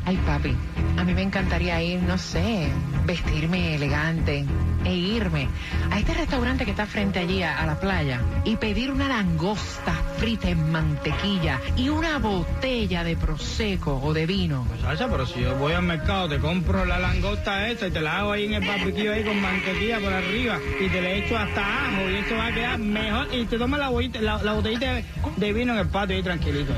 Ay, 0.05 0.17
papi, 0.25 0.55
a 0.97 1.03
mí 1.03 1.13
me 1.13 1.21
encantaría 1.21 1.83
ir, 1.83 2.01
no 2.01 2.17
sé, 2.17 2.69
vestirme 3.05 3.75
elegante 3.75 4.45
e 4.87 4.95
irme 4.95 5.49
a 5.91 5.99
este 5.99 6.13
restaurante 6.13 6.63
que 6.63 6.71
está 6.71 6.85
frente 6.85 7.19
allí 7.19 7.43
a, 7.43 7.65
la 7.65 7.79
playa 7.79 8.21
y 8.45 8.55
pedir 8.55 8.91
una 8.91 9.09
langosta 9.09 9.93
frita 10.17 10.49
en 10.49 10.71
mantequilla 10.71 11.59
y 11.75 11.89
una 11.89 12.17
botella 12.17 13.03
de 13.03 13.17
prosecco 13.17 13.99
o 14.01 14.13
de 14.13 14.25
vino. 14.25 14.65
Sacha, 14.81 15.09
pero 15.09 15.25
si 15.25 15.41
yo 15.41 15.55
voy 15.55 15.73
al 15.73 15.83
mercado, 15.83 16.29
te 16.29 16.39
compro 16.39 16.85
la 16.85 16.99
langosta 16.99 17.67
esta 17.67 17.87
y 17.87 17.91
te 17.91 17.99
la 17.99 18.19
hago 18.19 18.31
ahí 18.31 18.45
en 18.45 18.53
el 18.53 18.67
barbecue 18.67 19.13
ahí 19.13 19.23
con 19.23 19.41
mantequilla 19.41 19.99
por 19.99 20.13
arriba 20.13 20.57
y 20.79 20.87
te 20.87 21.01
le 21.01 21.25
echo 21.25 21.37
hasta 21.37 21.61
ajo 21.61 22.09
y 22.09 22.15
esto 22.15 22.35
va 22.35 22.47
a 22.47 22.53
quedar 22.53 22.79
mejor 22.79 23.27
y 23.33 23.45
te 23.45 23.57
tomas 23.57 23.79
la, 23.79 23.91
la, 24.21 24.43
la 24.43 24.53
botellita 24.53 24.93
de, 24.93 25.05
de 25.35 25.53
vino 25.53 25.73
en 25.73 25.79
el 25.79 25.87
patio 25.87 26.15
ahí 26.15 26.23
tranquilito. 26.23 26.73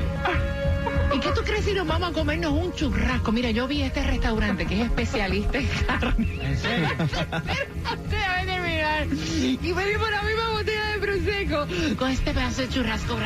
¿Y 1.12 1.18
qué 1.18 1.30
tú 1.34 1.42
crees 1.42 1.64
si 1.64 1.72
nos 1.72 1.86
vamos 1.86 2.10
a 2.10 2.12
comernos 2.12 2.52
un 2.52 2.72
churrasco? 2.72 3.32
Mira, 3.32 3.50
yo 3.50 3.66
vi 3.66 3.82
este 3.82 4.02
restaurante 4.02 4.66
que 4.66 4.80
es 4.80 4.86
especialista 4.86 5.58
en 5.58 5.68
carne. 5.86 6.38
¿En 6.42 6.56
serio? 6.56 6.88
Y 9.40 9.72
pedimos 9.72 10.10
la 10.10 10.22
misma 10.22 10.50
botella 10.50 10.86
de 10.92 10.98
prosecco 10.98 11.66
con 11.96 12.10
este 12.10 12.34
pedazo 12.34 12.62
de 12.62 12.68
churrasco 12.68 13.16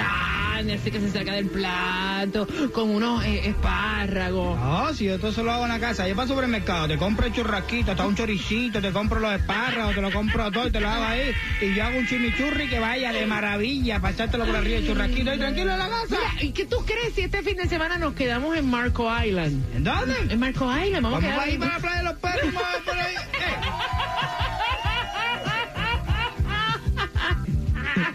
así 0.55 0.91
que 0.91 1.01
se 1.01 1.11
saca 1.11 1.33
del 1.33 1.47
plato, 1.47 2.47
con 2.73 2.91
unos 2.91 3.25
eh, 3.25 3.49
espárragos. 3.49 4.59
No, 4.59 4.95
si 4.95 5.07
yo 5.07 5.19
todo 5.19 5.31
eso 5.31 5.43
lo 5.43 5.53
hago 5.53 5.65
en 5.65 5.71
la 5.71 5.81
casa, 5.81 6.07
yo 6.07 6.15
paso 6.15 6.35
por 6.35 6.45
el 6.45 6.51
mercado, 6.51 6.89
te 6.89 6.97
compro 6.97 7.27
el 7.27 7.33
churrasquito, 7.33 7.91
hasta 7.91 8.07
un 8.07 8.15
choricito, 8.15 8.81
te 8.81 8.93
compro 8.93 9.19
los 9.19 9.33
espárragos, 9.33 9.95
te 9.95 10.01
lo 10.01 10.13
compro 10.13 10.51
todo 10.53 10.69
y 10.69 10.71
te 10.71 10.81
lo 10.81 10.89
hago 10.89 11.05
ahí. 11.05 11.33
Y 11.61 11.75
yo 11.75 11.85
hago 11.85 11.99
un 11.99 12.07
chimichurri 12.07 12.69
que 12.69 12.79
vaya 12.79 13.13
de 13.13 13.27
maravilla, 13.27 14.01
para 14.01 14.15
echártelo 14.15 14.47
por 14.47 14.57
arriba 14.57 14.79
el 14.79 14.87
churrasquito 14.87 15.31
ahí 15.31 15.39
tranquilo 15.39 15.73
en 15.73 15.79
la 15.79 15.89
casa. 15.89 16.07
Mira, 16.11 16.43
¿y 16.43 16.53
qué 16.53 16.65
tú 16.67 16.85
crees 16.85 17.15
si 17.15 17.23
este 17.23 17.43
fin 17.43 17.57
de 17.57 17.69
semana 17.69 17.99
nos 17.99 18.15
quedamos 18.15 18.57
en 18.57 18.71
Marco 18.71 19.11
Island? 19.23 19.65
¿En 19.75 19.85
dónde? 19.85 20.15
En 20.31 20.39
Marco 20.39 20.65
Island, 20.65 21.03
vamos, 21.03 21.23
Vamos 21.23 21.25
a 21.25 21.45
quedar 21.45 21.49
ir 21.49 21.59
para 21.59 21.73
la 21.75 21.79
playa 21.81 21.97
de 21.99 22.05
los 22.05 22.19
perros, 22.19 22.55
vamos 22.55 22.83
por 22.85 22.97
ahí. 22.97 23.15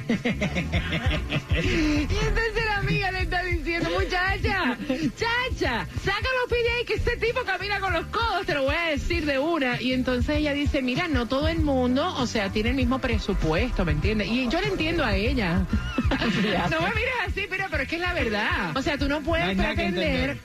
Y 1.62 2.02
entonces 2.02 2.66
la 2.66 2.78
amiga 2.78 3.12
le 3.12 3.22
está 3.22 3.44
diciendo, 3.44 3.90
muchacha, 3.92 4.78
chacha, 5.16 5.88
saca 6.04 6.28
los 6.42 6.50
que 6.86 6.96
este 6.96 7.18
tipo 7.18 7.42
camina 7.46 7.80
con 7.80 7.94
los 7.94 8.08
codos, 8.08 8.46
te 8.46 8.56
lo 8.56 8.64
voy 8.64 8.76
a 8.76 8.90
decir 8.90 9.26
de 9.26 9.38
una. 9.38 9.80
Y 9.80 9.94
entonces 9.94 10.38
ella 10.38 10.54
dice, 10.54 10.82
mira, 10.82 11.08
no 11.08 11.28
todo 11.28 11.48
el 11.48 11.60
mundo, 11.60 12.16
o 12.18 12.26
sea, 12.26 12.50
tiene 12.50 12.70
el 12.70 12.76
mismo 12.76 13.00
presupuesto, 13.00 13.86
¿me 13.86 13.92
entiendes? 13.92 14.30
Y 14.30 14.48
yo 14.48 14.60
le 14.62 14.68
entiendo 14.68 15.04
a 15.04 15.16
ella. 15.16 15.66
No 16.10 16.82
me 16.82 16.88
mires 16.96 17.14
así, 17.28 17.46
pero, 17.50 17.66
pero 17.70 17.84
es 17.84 17.90
que 17.90 17.96
es 17.96 18.02
la 18.02 18.14
verdad. 18.14 18.76
O 18.76 18.82
sea, 18.82 18.98
tú 18.98 19.08
no 19.08 19.22
puedes 19.22 19.46
No 19.46 19.52
hay 19.52 19.56
nada 19.56 19.70
que 19.76 19.92
pretender... 19.92 20.38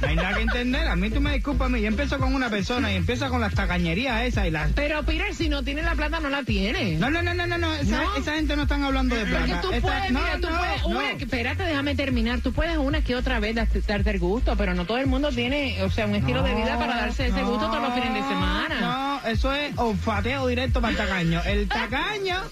No 0.00 0.08
hay 0.08 0.16
nada 0.16 0.34
que 0.34 0.42
entender. 0.42 0.88
A 0.88 0.96
mí 0.96 1.10
tú 1.10 1.20
me 1.20 1.32
disculpas 1.32 1.66
a 1.66 1.68
mí. 1.70 1.80
Yo 1.80 1.88
empiezo 1.88 2.18
con 2.18 2.34
una 2.34 2.50
persona 2.50 2.92
y 2.92 2.96
empieza 2.96 3.28
con 3.28 3.40
las 3.40 3.54
tacañerías 3.54 4.22
esas 4.22 4.46
y 4.46 4.50
las... 4.50 4.72
Pero 4.72 5.02
Peter, 5.04 5.34
si 5.34 5.48
no 5.48 5.62
tiene 5.62 5.82
la 5.82 5.94
plata, 5.94 6.20
no 6.20 6.28
la 6.28 6.42
tiene. 6.42 6.96
No, 6.98 7.10
no, 7.10 7.22
no, 7.22 7.34
no, 7.34 7.46
no, 7.46 7.58
no. 7.58 7.74
Esa, 7.74 8.02
¿No? 8.02 8.16
esa 8.16 8.34
gente 8.34 8.56
no 8.56 8.62
están 8.62 8.84
hablando 8.84 9.16
de 9.16 9.24
plata. 9.24 9.60
Porque 9.62 9.80
tú 9.80 9.86
puedes, 9.86 10.10
no, 10.10 10.20
mira, 10.20 10.38
tú 10.40 10.50
no, 10.50 10.58
puedes, 10.58 10.82
no. 10.82 10.88
una, 10.88 11.10
espérate, 11.12 11.62
déjame 11.64 11.94
terminar, 11.94 12.40
tú 12.40 12.52
puedes 12.52 12.76
una 12.76 13.02
que 13.02 13.16
otra 13.16 13.40
vez 13.40 13.54
darte, 13.54 13.80
darte 13.80 14.10
el 14.10 14.18
gusto, 14.18 14.56
pero 14.56 14.74
no 14.74 14.84
todo 14.84 14.98
el 14.98 15.06
mundo 15.06 15.30
tiene, 15.30 15.82
o 15.82 15.90
sea, 15.90 16.06
un 16.06 16.14
estilo 16.14 16.42
de 16.42 16.54
vida 16.54 16.78
para 16.78 16.96
darse 16.96 17.26
ese 17.26 17.42
gusto 17.42 17.66
todos 17.66 17.82
los 17.82 17.94
fines 17.94 18.14
de 18.14 18.20
semana. 18.20 18.80
No, 18.80 19.28
eso 19.28 19.52
es 19.54 19.76
olfateo 19.76 20.46
directo 20.46 20.80
para 20.80 20.92
el 20.92 20.96
tacaño. 20.96 21.42
El 21.44 21.68
tacaño 21.68 22.42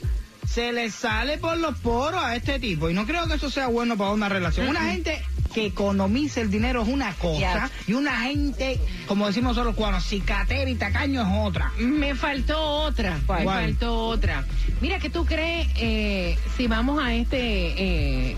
se 0.53 0.71
le 0.73 0.91
sale 0.91 1.39
por 1.39 1.57
los 1.57 1.79
poros 1.79 2.23
a 2.23 2.37
este 2.37 2.59
tipo 2.59 2.91
y 2.91 2.95
no 2.95 3.07
creo 3.07 3.27
que 3.27 3.35
eso 3.35 3.49
sea 3.49 3.69
bueno 3.69 3.97
para 3.97 4.11
una 4.11 4.29
relación. 4.29 4.69
Una 4.69 4.83
gente 4.83 5.23
que 5.55 5.67
economice 5.67 6.43
el 6.43 6.51
dinero 6.51 6.83
es 6.83 6.89
una 6.89 7.15
cosa 7.15 7.71
y 7.87 7.95
una 7.95 8.21
gente, 8.21 8.79
como 9.07 9.27
decimos 9.27 9.53
nosotros 9.53 9.75
cubanos, 9.75 10.05
cicatera 10.05 10.69
y 10.69 10.75
tacaño 10.75 11.23
es 11.23 11.49
otra. 11.49 11.73
Me 11.79 12.15
faltó 12.15 12.61
otra, 12.61 13.17
me 13.17 13.45
¿Cuál? 13.45 13.47
faltó 13.47 14.09
otra. 14.09 14.45
Mira, 14.83 14.99
¿qué 14.99 15.09
tú 15.09 15.25
crees 15.25 15.69
eh, 15.77 16.37
si 16.57 16.67
vamos 16.67 17.03
a 17.03 17.15
este 17.15 18.33
eh, 18.33 18.37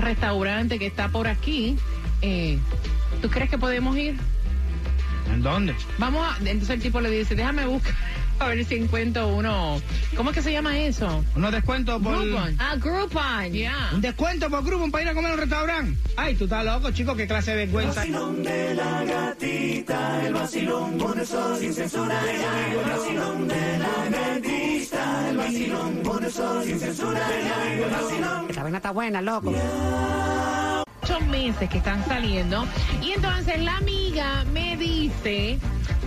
restaurante 0.00 0.78
que 0.78 0.86
está 0.86 1.08
por 1.08 1.28
aquí? 1.28 1.76
Eh, 2.20 2.58
¿Tú 3.22 3.30
crees 3.30 3.48
que 3.48 3.56
podemos 3.56 3.96
ir? 3.96 4.16
¿En 5.32 5.42
dónde? 5.42 5.74
Vamos 5.96 6.26
a... 6.26 6.36
Entonces 6.40 6.70
el 6.70 6.82
tipo 6.82 7.00
le 7.00 7.10
dice, 7.10 7.34
déjame 7.34 7.64
buscar 7.64 7.94
a 8.38 8.48
ver 8.48 8.64
si 8.64 8.76
encuentro 8.76 9.28
uno... 9.28 9.80
¿Cómo 10.16 10.30
es 10.30 10.36
que 10.36 10.42
se 10.42 10.52
llama 10.52 10.78
eso? 10.78 11.24
Unos 11.36 11.52
descuentos 11.52 12.02
por... 12.02 12.18
Groupon. 12.18 12.56
Ah, 12.58 12.76
Groupon. 12.76 13.52
Yeah. 13.52 13.90
Un 13.92 14.00
descuento 14.00 14.48
por 14.50 14.64
grupo 14.64 14.90
para 14.90 15.04
ir 15.04 15.08
a 15.10 15.14
comer 15.14 15.30
a 15.30 15.34
un 15.34 15.40
restaurante. 15.40 15.98
Ay, 16.16 16.34
tú 16.34 16.44
estás 16.44 16.64
loco, 16.64 16.90
chico, 16.92 17.14
qué 17.16 17.26
clase 17.26 17.52
de 17.52 17.66
vergüenza. 17.66 18.04
Esta 28.48 28.62
vaina 28.62 28.76
está 28.78 28.90
buena, 28.90 29.20
loco. 29.20 29.52
ocho 31.02 31.20
meses 31.20 31.68
que 31.68 31.78
están 31.78 32.04
saliendo. 32.06 32.66
Y 33.02 33.12
entonces 33.12 33.60
la 33.60 33.76
amiga 33.76 34.44
me 34.52 34.76
dice 34.76 35.58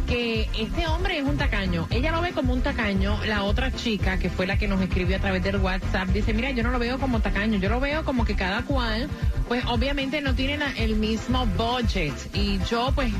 que 0.07 0.49
este 0.57 0.87
hombre 0.87 1.19
es 1.19 1.23
un 1.23 1.37
tacaño. 1.37 1.87
Ella 1.91 2.11
lo 2.11 2.21
ve 2.21 2.31
como 2.31 2.53
un 2.53 2.61
tacaño. 2.61 3.19
La 3.25 3.43
otra 3.43 3.71
chica, 3.71 4.17
que 4.17 4.29
fue 4.29 4.47
la 4.47 4.57
que 4.57 4.67
nos 4.67 4.81
escribió 4.81 5.17
a 5.17 5.19
través 5.19 5.43
del 5.43 5.57
WhatsApp, 5.57 6.07
dice, 6.09 6.33
mira, 6.33 6.51
yo 6.51 6.63
no 6.63 6.71
lo 6.71 6.79
veo 6.79 6.97
como 6.97 7.19
tacaño, 7.19 7.59
yo 7.59 7.69
lo 7.69 7.79
veo 7.79 8.03
como 8.03 8.25
que 8.25 8.35
cada 8.35 8.63
cual, 8.63 9.09
pues 9.47 9.63
obviamente 9.65 10.21
no 10.21 10.33
tienen 10.33 10.61
el 10.77 10.95
mismo 10.95 11.45
budget. 11.45 12.13
Y 12.33 12.59
yo, 12.69 12.91
pues, 12.95 13.11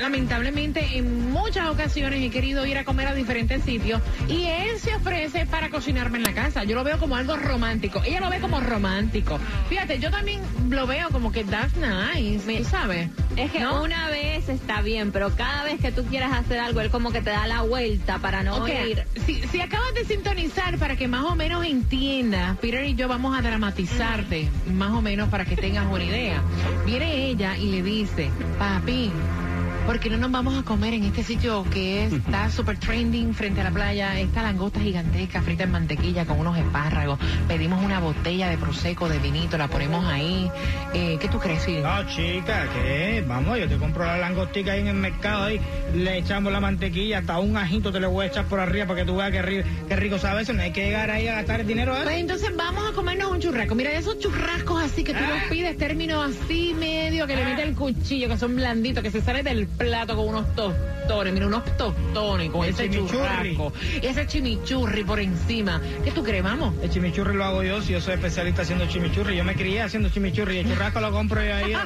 lamentablemente 0.00 0.98
en 0.98 1.30
muchas 1.30 1.68
ocasiones 1.68 2.22
he 2.22 2.30
querido 2.30 2.66
ir 2.66 2.78
a 2.78 2.84
comer 2.84 3.08
a 3.08 3.14
diferentes 3.14 3.62
sitios 3.62 4.00
y 4.28 4.44
él 4.44 4.78
se 4.78 4.94
ofrece 4.94 5.46
para 5.46 5.70
cocinarme 5.70 6.18
en 6.18 6.24
la 6.24 6.34
casa. 6.34 6.64
Yo 6.64 6.74
lo 6.74 6.84
veo 6.84 6.98
como 6.98 7.16
algo 7.16 7.36
romántico. 7.36 8.02
Ella 8.04 8.20
lo 8.20 8.30
ve 8.30 8.40
como 8.40 8.60
romántico. 8.60 9.38
Fíjate, 9.68 9.98
yo 9.98 10.10
también 10.10 10.40
lo 10.68 10.86
veo 10.86 11.10
como 11.10 11.32
que 11.32 11.44
that's 11.44 11.74
nice, 11.76 12.58
¿tú 12.58 12.64
sabes? 12.64 13.08
Es 13.36 13.50
que 13.50 13.60
¿No? 13.60 13.82
una 13.82 14.08
vez 14.08 14.48
está 14.48 14.80
bien, 14.80 15.10
pero 15.10 15.34
cada 15.34 15.64
vez 15.64 15.80
que 15.80 15.90
tú 15.92 16.04
quieras 16.04 16.32
hacer 16.32 16.58
algo, 16.58 16.80
él 16.80 16.90
como 16.90 17.10
que 17.10 17.20
te 17.20 17.30
da 17.30 17.46
la 17.46 17.62
vuelta 17.62 18.18
para 18.18 18.42
no 18.42 18.66
ir. 18.68 19.04
Si, 19.26 19.42
si 19.48 19.60
acabas 19.60 19.92
de 19.94 20.04
sintonizar 20.04 20.78
para 20.78 20.96
que 20.96 21.08
más 21.08 21.24
o 21.24 21.34
menos 21.34 21.64
entiendas, 21.64 22.56
Peter 22.58 22.84
y 22.84 22.94
yo 22.94 23.08
vamos 23.08 23.36
a 23.36 23.42
dramatizarte 23.42 24.48
más 24.72 24.92
o 24.92 25.02
menos 25.02 25.28
para 25.28 25.44
que 25.44 25.56
tengas 25.56 25.86
una 25.90 26.04
idea. 26.04 26.42
Viene 26.86 27.26
ella 27.26 27.56
y 27.56 27.70
le 27.70 27.82
dice, 27.82 28.30
papi, 28.58 29.10
¿por 29.86 30.00
qué 30.00 30.08
no 30.10 30.16
nos 30.16 30.30
vamos 30.30 30.58
a 30.58 30.62
comer 30.62 30.94
en 30.94 31.04
este 31.04 31.22
sitio 31.22 31.64
que 31.70 32.04
está 32.12 32.50
super 32.50 32.78
trending 32.78 33.34
frente 33.34 33.60
a 33.60 33.64
la 33.64 33.70
playa? 33.70 34.18
Esta 34.18 34.42
langosta 34.42 34.80
gigantesca 34.80 35.42
frita 35.42 35.64
en 35.64 35.70
mantequilla 35.72 36.24
con 36.24 36.38
unos 36.40 36.56
espárragos. 36.56 37.18
Pedimos 37.48 37.82
una 37.84 38.00
botella 38.00 38.48
de 38.48 38.56
prosecco, 38.58 39.08
de 39.08 39.18
vinito, 39.18 39.58
la 39.58 39.68
ponemos 39.68 40.04
ahí. 40.06 40.50
Eh, 40.94 41.18
¿Qué 41.20 41.28
tú 41.28 41.38
crees, 41.38 41.64
Phil? 41.64 41.82
No, 41.82 42.06
chica, 42.06 42.66
¿qué? 42.72 43.24
Vamos, 43.26 43.58
yo 43.58 43.68
te 43.68 43.76
compro 43.76 44.04
la 44.04 44.16
langostica 44.18 44.72
ahí 44.72 44.80
en 44.80 44.88
el 44.88 44.94
mercado 44.96 45.44
ahí, 45.44 45.60
le 45.94 46.18
echamos 46.18 46.52
la 46.52 46.60
mantequilla, 46.60 47.18
hasta 47.18 47.38
un 47.38 47.56
ajito 47.56 47.92
te 47.92 48.00
le 48.00 48.06
voy 48.06 48.24
a 48.24 48.28
echar 48.28 48.44
por 48.46 48.60
arriba 48.60 48.86
para 48.86 49.00
que 49.00 49.06
tú 49.06 49.16
veas 49.16 49.30
qué, 49.30 49.42
ri- 49.42 49.64
qué 49.88 49.96
rico 49.96 50.18
sabe 50.18 50.42
eso. 50.42 50.52
No 50.52 50.62
hay 50.62 50.72
que 50.72 50.84
llegar 50.86 51.10
ahí 51.10 51.28
a 51.28 51.34
gastar 51.36 51.60
el 51.60 51.66
dinero. 51.66 51.96
¿eh? 51.96 52.00
Pues 52.04 52.16
entonces 52.16 52.50
vamos 52.56 52.84
a 52.90 52.92
comernos 52.94 53.30
un 53.30 53.40
churrasco. 53.40 53.74
Mira, 53.74 53.92
esos 53.92 54.18
churrascos 54.18 54.82
así 54.82 55.04
que 55.04 55.12
tú 55.14 55.20
los 55.20 55.42
pides, 55.50 55.76
término 55.76 56.22
así 56.22 56.74
medio, 56.78 57.26
que 57.26 57.36
le 57.36 57.44
mete 57.44 57.62
el 57.62 57.74
cuchillo, 57.74 58.28
que 58.28 58.36
son 58.38 58.56
blanditos, 58.56 59.02
que 59.02 59.10
se 59.10 59.20
sale 59.20 59.42
del 59.42 59.66
plato 59.76 60.16
con 60.16 60.28
unos 60.28 60.54
tostones. 60.54 61.32
Mira, 61.32 61.46
unos 61.46 61.64
tostones 61.76 62.50
con 62.50 62.64
El 62.64 62.70
ese 62.70 62.90
chimichurri. 62.90 63.56
churrasco. 63.56 63.72
Y 64.02 64.06
ese 64.06 64.26
chimichurri 64.26 65.04
por 65.04 65.20
encima. 65.20 65.80
¿Qué 66.04 66.10
tú 66.12 66.22
crees, 66.22 66.42
vamos? 66.42 66.74
El 66.82 66.90
chimichurri 66.90 67.34
lo 67.36 67.44
hago 67.44 67.62
yo, 67.62 67.82
si 67.82 67.92
yo 67.92 68.00
soy 68.00 68.14
especialista 68.14 68.62
haciendo 68.62 68.86
chimichurri. 68.86 69.36
Yo 69.36 69.44
me 69.44 69.54
crié 69.54 69.82
haciendo 69.82 70.08
chimichurri 70.08 70.56
y 70.56 70.58
el 70.60 70.68
churrasco 70.68 71.00
lo 71.00 71.10
compro 71.12 71.42
yo 71.44 71.54
ahí. 71.54 71.74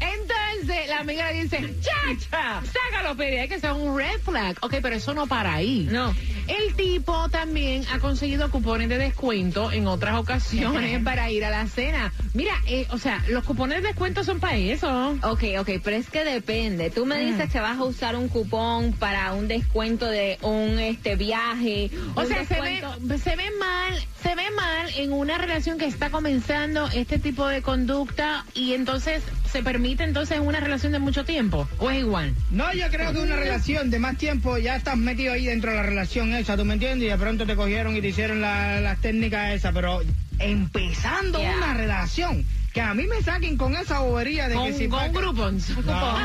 Entonces 0.00 0.88
la 0.88 1.00
amiga 1.00 1.30
le 1.32 1.42
dice, 1.44 1.74
chacha, 1.80 2.62
sácalo, 2.90 3.16
pero 3.16 3.40
hay 3.42 3.48
que 3.48 3.60
ser 3.60 3.72
un 3.72 3.96
red 3.96 4.18
flag. 4.22 4.56
Ok, 4.62 4.76
pero 4.82 4.96
eso 4.96 5.14
no 5.14 5.26
para 5.26 5.54
ahí. 5.54 5.86
No. 5.90 6.14
El 6.48 6.74
tipo 6.74 7.28
también 7.28 7.84
ha 7.92 7.98
conseguido 7.98 8.50
cupones 8.50 8.88
de 8.88 8.98
descuento 8.98 9.70
en 9.70 9.86
otras 9.86 10.18
ocasiones 10.18 11.02
para 11.04 11.30
ir 11.30 11.44
a 11.44 11.50
la 11.50 11.66
cena. 11.66 12.12
Mira, 12.34 12.54
eh, 12.66 12.86
o 12.90 12.98
sea, 12.98 13.22
los 13.28 13.44
cupones 13.44 13.82
de 13.82 13.88
descuento 13.88 14.24
son 14.24 14.40
para 14.40 14.56
eso. 14.56 15.10
Ok, 15.22 15.44
ok, 15.60 15.70
pero 15.84 15.96
es 15.96 16.08
que 16.08 16.24
depende. 16.24 16.90
Tú 16.90 17.06
me 17.06 17.18
dices 17.18 17.50
que 17.52 17.60
vas 17.60 17.78
a 17.78 17.84
usar 17.84 18.16
un 18.16 18.28
cupón 18.28 18.94
para 18.94 19.34
un 19.34 19.46
descuento 19.46 20.06
de 20.06 20.38
un 20.42 20.78
este 20.78 21.16
viaje. 21.16 21.90
O 22.14 22.24
sea, 22.24 22.44
se 22.44 22.60
ve, 22.60 22.82
se 23.18 23.36
ve 23.36 23.50
mal, 23.58 23.94
se 24.28 24.34
ve 24.34 24.50
mal 24.54 24.90
en 24.98 25.12
una 25.14 25.38
relación 25.38 25.78
que 25.78 25.86
está 25.86 26.10
comenzando 26.10 26.86
este 26.92 27.18
tipo 27.18 27.46
de 27.48 27.62
conducta 27.62 28.44
y 28.52 28.74
entonces 28.74 29.22
se 29.50 29.62
permite 29.62 30.04
entonces 30.04 30.38
una 30.38 30.60
relación 30.60 30.92
de 30.92 30.98
mucho 30.98 31.24
tiempo. 31.24 31.66
¿O 31.78 31.90
es 31.90 32.00
igual? 32.00 32.34
No, 32.50 32.70
yo 32.74 32.88
creo 32.90 33.10
que 33.14 33.20
una 33.20 33.36
relación 33.36 33.88
de 33.88 33.98
más 33.98 34.18
tiempo 34.18 34.58
ya 34.58 34.76
estás 34.76 34.98
metido 34.98 35.32
ahí 35.32 35.46
dentro 35.46 35.70
de 35.70 35.78
la 35.78 35.82
relación 35.82 36.34
esa, 36.34 36.58
¿tú 36.58 36.66
me 36.66 36.74
entiendes? 36.74 37.06
Y 37.06 37.10
de 37.10 37.16
pronto 37.16 37.46
te 37.46 37.56
cogieron 37.56 37.96
y 37.96 38.02
te 38.02 38.08
hicieron 38.08 38.42
la- 38.42 38.82
las 38.82 39.00
técnicas 39.00 39.54
esas, 39.54 39.72
pero 39.72 40.02
empezando 40.38 41.38
Yeah. 41.38 41.56
una 41.56 41.72
relación, 41.72 42.44
que 42.78 42.82
a 42.82 42.94
mí 42.94 43.08
me 43.08 43.20
saquen 43.22 43.56
con 43.56 43.74
esa 43.74 43.98
bobería 43.98 44.48
de 44.48 44.54
Con, 44.54 44.66
que 44.68 44.72
si... 44.78 44.86
con 44.86 45.12
grupos. 45.12 45.68
No, 45.84 46.16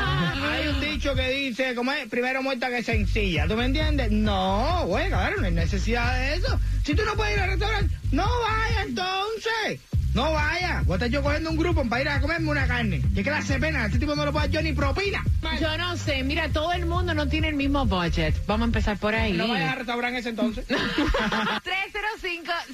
hay 0.52 0.68
un 0.68 0.80
dicho 0.80 1.12
que 1.16 1.28
dice, 1.30 1.74
como 1.74 1.90
es, 1.90 2.06
primero 2.06 2.44
muerta 2.44 2.70
que 2.70 2.84
sencilla, 2.84 3.48
¿tú 3.48 3.56
me 3.56 3.64
entiendes? 3.64 4.12
No, 4.12 4.84
güey, 4.86 5.08
claro, 5.08 5.40
no 5.40 5.46
hay 5.46 5.52
necesidad 5.52 6.16
de 6.16 6.36
eso. 6.36 6.60
Si 6.84 6.94
tú 6.94 7.04
no 7.04 7.14
puedes 7.14 7.34
ir 7.34 7.42
al 7.42 7.50
restaurante, 7.50 7.96
no 8.12 8.24
vaya 8.24 8.82
entonces. 8.82 9.80
No 10.14 10.32
vaya. 10.32 10.82
Voy 10.84 10.94
a 10.94 10.96
estar 10.96 11.08
yo 11.10 11.22
cogiendo 11.22 11.50
un 11.50 11.56
grupo 11.56 11.84
para 11.88 12.02
ir 12.02 12.08
a 12.08 12.20
comerme 12.20 12.48
una 12.50 12.66
carne. 12.68 13.02
¿Qué 13.14 13.22
clase 13.24 13.54
de 13.54 13.58
pena? 13.58 13.86
Este 13.86 13.98
tipo 13.98 14.14
no 14.14 14.24
lo 14.24 14.30
puedo 14.30 14.44
dar 14.46 14.50
yo 14.52 14.62
ni 14.62 14.72
propina. 14.72 15.24
Yo 15.60 15.76
no 15.76 15.96
sé, 15.96 16.22
mira, 16.22 16.48
todo 16.50 16.72
el 16.72 16.86
mundo 16.86 17.14
no 17.14 17.26
tiene 17.26 17.48
el 17.48 17.56
mismo 17.56 17.84
budget. 17.84 18.32
Vamos 18.46 18.62
a 18.62 18.66
empezar 18.66 18.96
por 18.96 19.12
ahí. 19.14 19.32
No 19.32 19.48
vayas 19.48 19.72
al 19.72 19.78
restaurante 19.78 20.20
ese 20.20 20.28
entonces. 20.28 20.64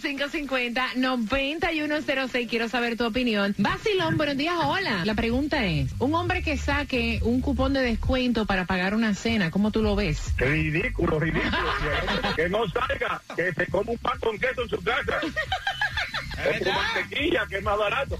305-550-9106. 0.02 2.48
Quiero 2.48 2.68
saber 2.68 2.98
tu 2.98 3.06
opinión. 3.06 3.54
Basilón, 3.56 4.18
buenos 4.18 4.36
días, 4.36 4.54
hola. 4.62 5.02
La 5.06 5.14
pregunta 5.14 5.64
es, 5.64 5.90
un 5.98 6.14
hombre 6.14 6.42
que 6.42 6.58
saque 6.58 7.20
un 7.22 7.40
cupón 7.40 7.72
de 7.72 7.80
descuento 7.80 8.44
para 8.44 8.66
pagar 8.66 8.94
una 8.94 9.14
cena, 9.14 9.50
¿cómo 9.50 9.70
tú 9.70 9.82
lo 9.82 9.96
ves? 9.96 10.34
Ridículo, 10.36 11.18
ridículo. 11.18 11.56
que 12.36 12.50
no 12.50 12.68
salga, 12.68 13.22
que 13.34 13.52
se 13.54 13.66
coma 13.66 13.92
un 13.92 13.98
pan 13.98 14.18
con 14.20 14.38
queso 14.38 14.62
en 14.62 14.68
su 14.68 14.82
casa. 14.82 15.20
O 16.48 16.64
con 16.64 16.74
mantequilla, 16.74 17.46
que 17.48 17.56
es 17.58 17.62
más 17.62 17.78
barato. 17.78 18.18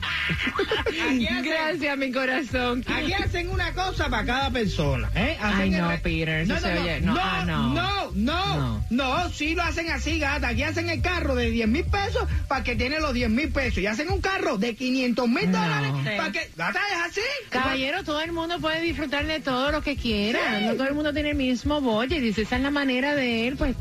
Aquí 0.86 1.26
hacen- 1.26 1.42
Gracias, 1.44 1.98
mi 1.98 2.12
corazón. 2.12 2.84
Aquí 2.88 3.12
hacen 3.12 3.48
una 3.50 3.72
cosa 3.72 4.08
para 4.08 4.24
cada 4.24 4.50
persona, 4.50 5.10
¿eh? 5.14 5.36
Hacen 5.40 5.60
Ay, 5.60 5.70
no, 5.70 5.90
el- 5.90 6.00
Peter, 6.00 6.28
eso 6.40 6.54
no, 6.54 6.60
se 6.60 6.74
no, 6.74 6.80
oye- 6.82 7.00
no, 7.00 7.14
no, 7.14 7.20
ah, 7.22 7.44
no. 7.46 7.68
no, 7.74 8.10
no, 8.14 8.56
No. 8.56 8.84
no, 8.90 9.30
sí 9.30 9.54
lo 9.54 9.62
hacen 9.62 9.90
así, 9.90 10.18
gata. 10.18 10.48
Aquí 10.48 10.62
hacen 10.62 10.88
el 10.90 11.00
carro 11.02 11.34
de 11.34 11.50
10 11.50 11.68
mil 11.68 11.84
pesos 11.84 12.26
para 12.48 12.62
que 12.64 12.76
tiene 12.76 13.00
los 13.00 13.12
10 13.14 13.30
mil 13.30 13.50
pesos. 13.50 13.78
Y 13.78 13.86
hacen 13.86 14.10
un 14.10 14.20
carro 14.20 14.58
de 14.58 14.74
500 14.74 15.28
mil 15.28 15.50
No. 15.50 15.60
dólares 15.62 15.92
Sí. 16.04 16.10
para 16.16 16.32
que... 16.32 16.50
Gata, 16.56 16.80
es 16.92 17.10
así. 17.10 17.20
Caballero, 17.50 18.04
todo 18.04 18.20
el 18.20 18.32
mundo 18.32 18.58
puede 18.60 18.80
disfrutar 18.80 19.26
de 19.26 19.40
todo 19.40 19.70
lo 19.72 19.82
que 19.82 19.96
quiera. 19.96 20.60
No 20.60 20.74
todo 20.74 20.88
el 20.88 20.94
mundo 20.94 21.12
tiene 21.12 21.30
el 21.30 21.36
mismo 21.36 21.80
budget. 21.80 22.20
Dice, 22.20 22.42
esa 22.42 22.56
es 22.56 22.62
la 22.62 22.70
manera 22.70 23.14
de 23.14 23.48
él, 23.48 23.56
pues, 23.56 23.74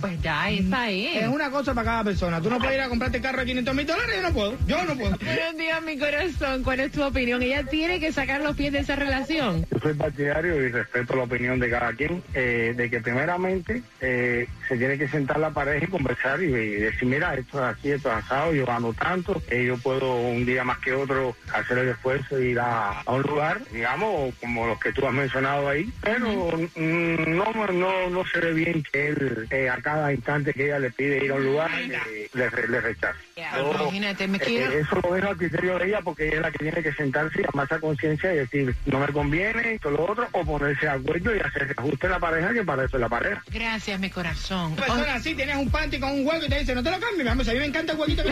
Pues 0.00 0.20
ya, 0.22 0.50
está 0.50 0.82
ahí. 0.82 1.18
Es 1.18 1.28
una 1.28 1.50
cosa 1.50 1.74
para 1.74 1.84
cada 1.84 2.04
persona. 2.04 2.40
Tú 2.40 2.50
no 2.50 2.58
puedes 2.58 2.74
ir 2.74 2.80
a 2.80 2.88
comprarte 2.88 3.20
carro 3.20 3.40
de 3.40 3.46
500 3.46 3.74
mil 3.74 3.86
dólares, 3.86 4.16
yo 4.16 4.22
no 4.22 4.32
puedo. 4.32 4.56
Yo 4.66 4.84
no 4.84 4.94
puedo. 4.94 5.16
Buenos 5.16 5.56
días, 5.56 5.82
mi 5.82 5.98
corazón. 5.98 6.62
¿Cuál 6.62 6.80
es 6.80 6.92
tu 6.92 7.02
opinión? 7.02 7.42
¿Ella 7.42 7.64
tiene 7.64 8.00
que 8.00 8.12
sacar 8.12 8.40
los 8.40 8.56
pies 8.56 8.72
de 8.72 8.80
esa 8.80 8.96
relación? 8.96 9.66
Yo 9.70 9.78
soy 9.78 9.94
partidario 9.94 10.64
y 10.64 10.70
respeto 10.70 11.16
la 11.16 11.24
opinión 11.24 11.58
de 11.58 11.70
cada 11.70 11.92
quien, 11.92 12.22
eh, 12.34 12.74
de 12.76 12.90
que 12.90 13.00
primeramente 13.00 13.82
eh, 14.00 14.46
se 14.68 14.76
tiene 14.76 14.96
que 14.96 15.08
sentar 15.08 15.38
la 15.38 15.50
pareja 15.50 15.84
y 15.84 15.88
conversar 15.88 16.42
y, 16.42 16.46
y 16.46 16.70
decir, 16.76 17.08
mira, 17.08 17.34
esto 17.34 17.58
es 17.58 17.76
así, 17.76 17.90
esto 17.90 18.08
es 18.08 18.24
asado, 18.24 18.54
yo 18.54 18.64
gano 18.64 18.92
tanto, 18.94 19.42
eh, 19.50 19.64
yo 19.64 19.76
puedo 19.78 20.16
un 20.16 20.46
día 20.46 20.64
más 20.64 20.78
que 20.78 20.92
otro 20.92 21.36
hacer 21.52 21.78
el 21.78 21.88
esfuerzo 21.88 22.38
e 22.38 22.50
ir 22.50 22.60
a, 22.60 23.00
a 23.00 23.12
un 23.12 23.22
lugar, 23.22 23.60
digamos, 23.72 24.34
como 24.36 24.66
los 24.66 24.78
que 24.80 24.92
tú 24.92 25.06
has 25.06 25.12
mencionado 25.12 25.68
ahí, 25.68 25.92
pero 26.02 26.28
mm, 26.28 27.36
no, 27.36 27.52
no, 27.72 28.10
no 28.10 28.24
se 28.26 28.40
ve 28.40 28.52
bien 28.52 28.82
que 28.90 29.08
él 29.08 29.46
eh, 29.50 29.68
a 29.68 29.80
cada 29.94 30.12
instante 30.12 30.52
que 30.52 30.66
ella 30.66 30.78
le 30.78 30.90
pide 30.90 31.24
ir 31.24 31.32
a 31.32 31.34
un 31.34 31.44
lugar, 31.44 31.70
eh, 31.80 32.28
le, 32.32 32.50
le 32.68 32.80
rechace. 32.80 33.18
Yo, 33.36 33.72
Imagínate, 33.72 34.28
me 34.28 34.38
eh, 34.38 34.40
quiero... 34.40 34.72
eso 34.72 35.00
lo 35.02 35.14
dejo 35.14 35.28
al 35.28 35.36
criterio 35.36 35.78
de 35.78 35.86
ella 35.86 36.00
porque 36.02 36.28
ella 36.28 36.36
es 36.36 36.42
la 36.42 36.50
que 36.52 36.58
tiene 36.58 36.82
que 36.82 36.92
sentarse 36.92 37.40
y 37.40 37.44
amasar 37.52 37.80
conciencia 37.80 38.32
y 38.32 38.36
decir, 38.36 38.74
no 38.86 39.00
me 39.00 39.08
conviene, 39.08 39.74
esto 39.74 39.90
lo 39.90 40.10
otro, 40.10 40.28
o 40.30 40.44
ponerse 40.44 40.86
de 40.86 40.92
acuerdo 40.92 41.34
y 41.34 41.40
hacer 41.40 41.74
ajuste 41.76 42.08
la 42.08 42.20
pareja, 42.20 42.52
que 42.52 42.62
para 42.62 42.84
eso 42.84 42.96
es 42.96 43.00
la 43.00 43.08
pareja. 43.08 43.42
Gracias, 43.50 43.98
mi 43.98 44.10
corazón. 44.10 44.72
Una 44.72 44.82
persona 44.86 45.14
así, 45.14 45.34
tienes 45.34 45.56
un 45.56 45.70
panty 45.70 45.98
con 45.98 46.12
un 46.12 46.26
hueco 46.26 46.46
y 46.46 46.48
te 46.48 46.60
dice, 46.60 46.74
no 46.74 46.82
te 46.82 46.90
lo 46.90 47.00
cambies, 47.00 47.24
mi 47.24 47.28
amor, 47.28 47.44
si 47.44 47.50
a 47.50 47.54
mí 47.54 47.60
me 47.60 47.66
encanta 47.66 47.92
el 47.92 47.98
huequito 47.98 48.22
que. 48.22 48.30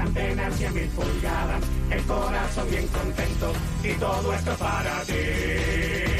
Antena 0.00 0.50
100 0.58 0.74
mil 0.74 0.88
pulgadas, 0.88 1.62
el 1.90 2.02
corazón 2.02 2.70
bien 2.70 2.86
contento 2.88 3.52
y 3.82 3.92
todo 3.94 4.34
esto 4.34 4.54
para 4.56 5.02
ti. 5.02 6.17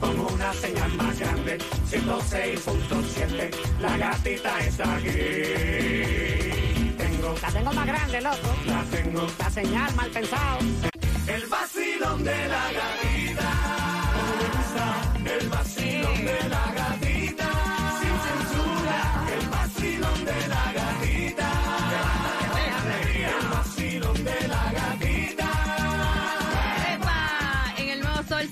Como 0.00 0.26
una 0.28 0.52
señal 0.54 0.92
más 0.94 1.18
grande, 1.18 1.58
106.7, 1.90 3.50
la 3.80 3.96
gatita 3.96 4.58
está 4.60 4.94
aquí. 4.96 5.10
Tengo, 6.96 7.34
La 7.42 7.48
tengo 7.52 7.72
más 7.72 7.86
grande, 7.86 8.20
loco. 8.20 8.54
la 8.66 8.82
tengo, 8.84 9.26
La 9.38 9.50
señal 9.50 9.94
mal 9.94 10.10
pensado. 10.10 10.58
el 11.26 11.46
vacilón 11.46 12.24
de 12.24 12.48
la 12.48 12.72
gatita. 12.72 13.50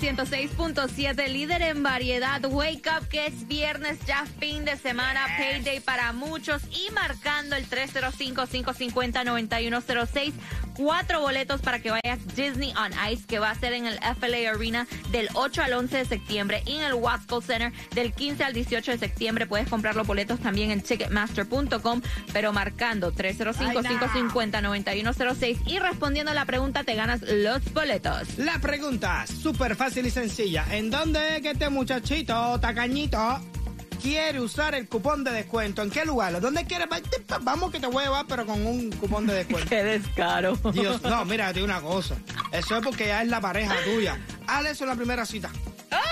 El 0.03 0.17
nuevo 0.17 0.27
Sol 0.27 0.37
106.7, 0.51 1.29
líder 1.29 1.63
en 1.63 1.83
variedad. 1.83 2.45
Wake 2.45 2.89
up, 2.97 3.09
que 3.09 3.27
es 3.27 3.49
viernes, 3.49 3.99
ya 4.07 4.25
fin 4.39 4.65
de 4.65 4.77
semana, 4.77 5.27
payday 5.39 5.81
para 5.81 6.13
muchos. 6.13 6.63
Y 6.71 6.89
marcando 6.93 7.57
el 7.57 7.69
305-550-9106. 7.69 10.35
Cuatro 10.77 11.21
boletos 11.21 11.61
para 11.61 11.81
que 11.81 11.91
vayas 11.91 12.19
Disney 12.35 12.73
on 12.77 12.91
Ice, 13.11 13.25
que 13.27 13.39
va 13.39 13.51
a 13.51 13.55
ser 13.55 13.73
en 13.73 13.87
el 13.87 13.99
FLA 13.99 14.51
Arena 14.51 14.87
del 15.11 15.31
8 15.35 15.63
al 15.63 15.73
11 15.73 15.97
de 15.97 16.05
septiembre. 16.05 16.63
Y 16.67 16.75
en 16.77 16.83
el 16.83 16.93
Wasco 16.95 17.41
Center 17.41 17.73
del 17.95 18.13
15 18.13 18.45
al 18.45 18.53
18 18.53 18.91
de 18.93 18.99
septiembre. 18.99 19.47
Puedes 19.47 19.69
comprar 19.69 19.97
los 19.97 20.07
boletos 20.07 20.39
también 20.41 20.71
en 20.71 20.83
Ticketmaster.com, 20.83 22.03
pero 22.33 22.53
marcando 22.53 23.13
305-550-9106. 23.13 25.63
Y 25.67 25.79
respondiendo 25.79 26.33
a 26.33 26.35
la 26.35 26.45
pregunta, 26.45 26.85
te 26.85 26.95
ganas 26.95 27.23
los 27.23 27.73
boletos. 27.73 28.37
La 28.39 28.59
pregunta, 28.59 29.25
súper 29.27 29.77
fácil 29.77 30.05
y 30.07 30.11
sencilla. 30.11 30.67
¿En 30.71 30.91
dónde 30.91 31.41
que 31.43 31.53
este 31.53 31.71
muchachito, 31.71 32.61
tacañito, 32.61 33.41
quiere 33.97 34.41
usar 34.41 34.75
el 34.75 34.89
cupón 34.89 35.25
de 35.25 35.31
descuento? 35.33 35.83
¿En 35.83 35.91
qué 35.91 36.05
lugar? 36.05 36.41
¿Dónde 36.41 36.65
quiere? 36.65 36.87
Vamos 37.43 37.71
que 37.71 37.81
te 37.81 37.87
voy 37.87 38.03
a 38.03 38.07
llevar, 38.07 38.27
pero 38.29 38.47
con 38.47 38.65
un 38.67 38.91
cupón 38.93 39.27
de 39.27 39.35
descuento. 39.35 39.69
Qué 39.71 39.83
descaro. 39.83 40.57
Dios, 40.73 41.03
no, 41.03 41.25
mira, 41.25 41.49
te 41.49 41.55
digo 41.55 41.65
una 41.65 41.81
cosa. 41.81 42.17
Eso 42.53 42.77
es 42.77 42.85
porque 42.85 43.07
ya 43.07 43.23
es 43.23 43.29
la 43.29 43.41
pareja 43.41 43.75
tuya. 43.85 44.19
Haz 44.47 44.67
eso 44.67 44.85
en 44.85 44.91
la 44.91 44.97
primera 44.97 45.27
cita. 45.27 45.51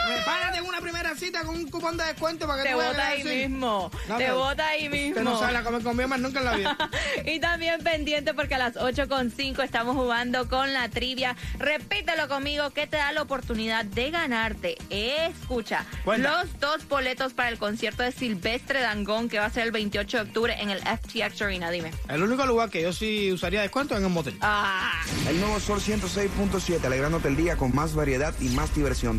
Prepárate 0.06 0.58
en 0.58 0.64
una 0.64 0.80
primera 0.80 1.14
cita 1.14 1.42
con 1.44 1.56
un 1.56 1.70
cupón 1.70 1.96
de 1.96 2.04
descuento 2.04 2.46
para 2.46 2.62
que 2.62 2.68
Te 2.70 2.74
bota 2.74 2.94
que 2.94 3.00
ahí 3.02 3.24
mismo. 3.24 3.90
No, 4.08 4.16
te 4.16 4.32
bota 4.32 4.66
ahí 4.68 4.86
Usted 4.86 5.04
mismo. 5.06 5.22
no 5.22 5.38
sale 5.38 5.58
a 5.58 5.62
comer 5.64 5.82
conmigo 5.82 6.08
más 6.08 6.20
nunca 6.20 6.40
en 6.40 6.44
la 6.44 6.56
vida. 6.56 6.76
y 7.24 7.40
también 7.40 7.82
pendiente 7.82 8.34
porque 8.34 8.54
a 8.54 8.58
las 8.58 8.74
8.5 8.76 9.62
estamos 9.62 9.94
jugando 9.96 10.48
con 10.48 10.72
la 10.72 10.88
trivia. 10.88 11.36
Repítelo 11.58 12.28
conmigo 12.28 12.70
que 12.70 12.86
te 12.86 12.96
da 12.96 13.12
la 13.12 13.22
oportunidad 13.22 13.84
de 13.84 14.10
ganarte. 14.10 14.76
Escucha, 14.90 15.84
Cuenta. 16.04 16.42
los 16.42 16.60
dos 16.60 16.86
boletos 16.88 17.32
para 17.34 17.48
el 17.48 17.58
concierto 17.58 18.02
de 18.02 18.12
Silvestre 18.12 18.80
Dangón 18.80 19.28
que 19.28 19.38
va 19.38 19.46
a 19.46 19.50
ser 19.50 19.64
el 19.64 19.72
28 19.72 20.16
de 20.18 20.22
octubre 20.24 20.56
en 20.60 20.70
el 20.70 20.80
FTX 20.80 21.42
Arena. 21.42 21.70
Dime. 21.70 21.92
El 22.08 22.22
único 22.22 22.44
lugar 22.46 22.70
que 22.70 22.82
yo 22.82 22.92
sí 22.92 23.32
usaría 23.32 23.62
descuento 23.62 23.94
es 23.94 24.00
en 24.00 24.06
el 24.06 24.12
motel. 24.12 24.36
Ah. 24.40 24.92
El 25.28 25.40
nuevo 25.40 25.58
Sol 25.60 25.80
106.7, 25.80 26.84
alegrándote 26.84 27.28
el 27.28 27.36
día 27.36 27.56
con 27.56 27.74
más 27.74 27.94
variedad 27.94 28.34
y 28.40 28.48
más 28.50 28.74
diversión. 28.74 29.18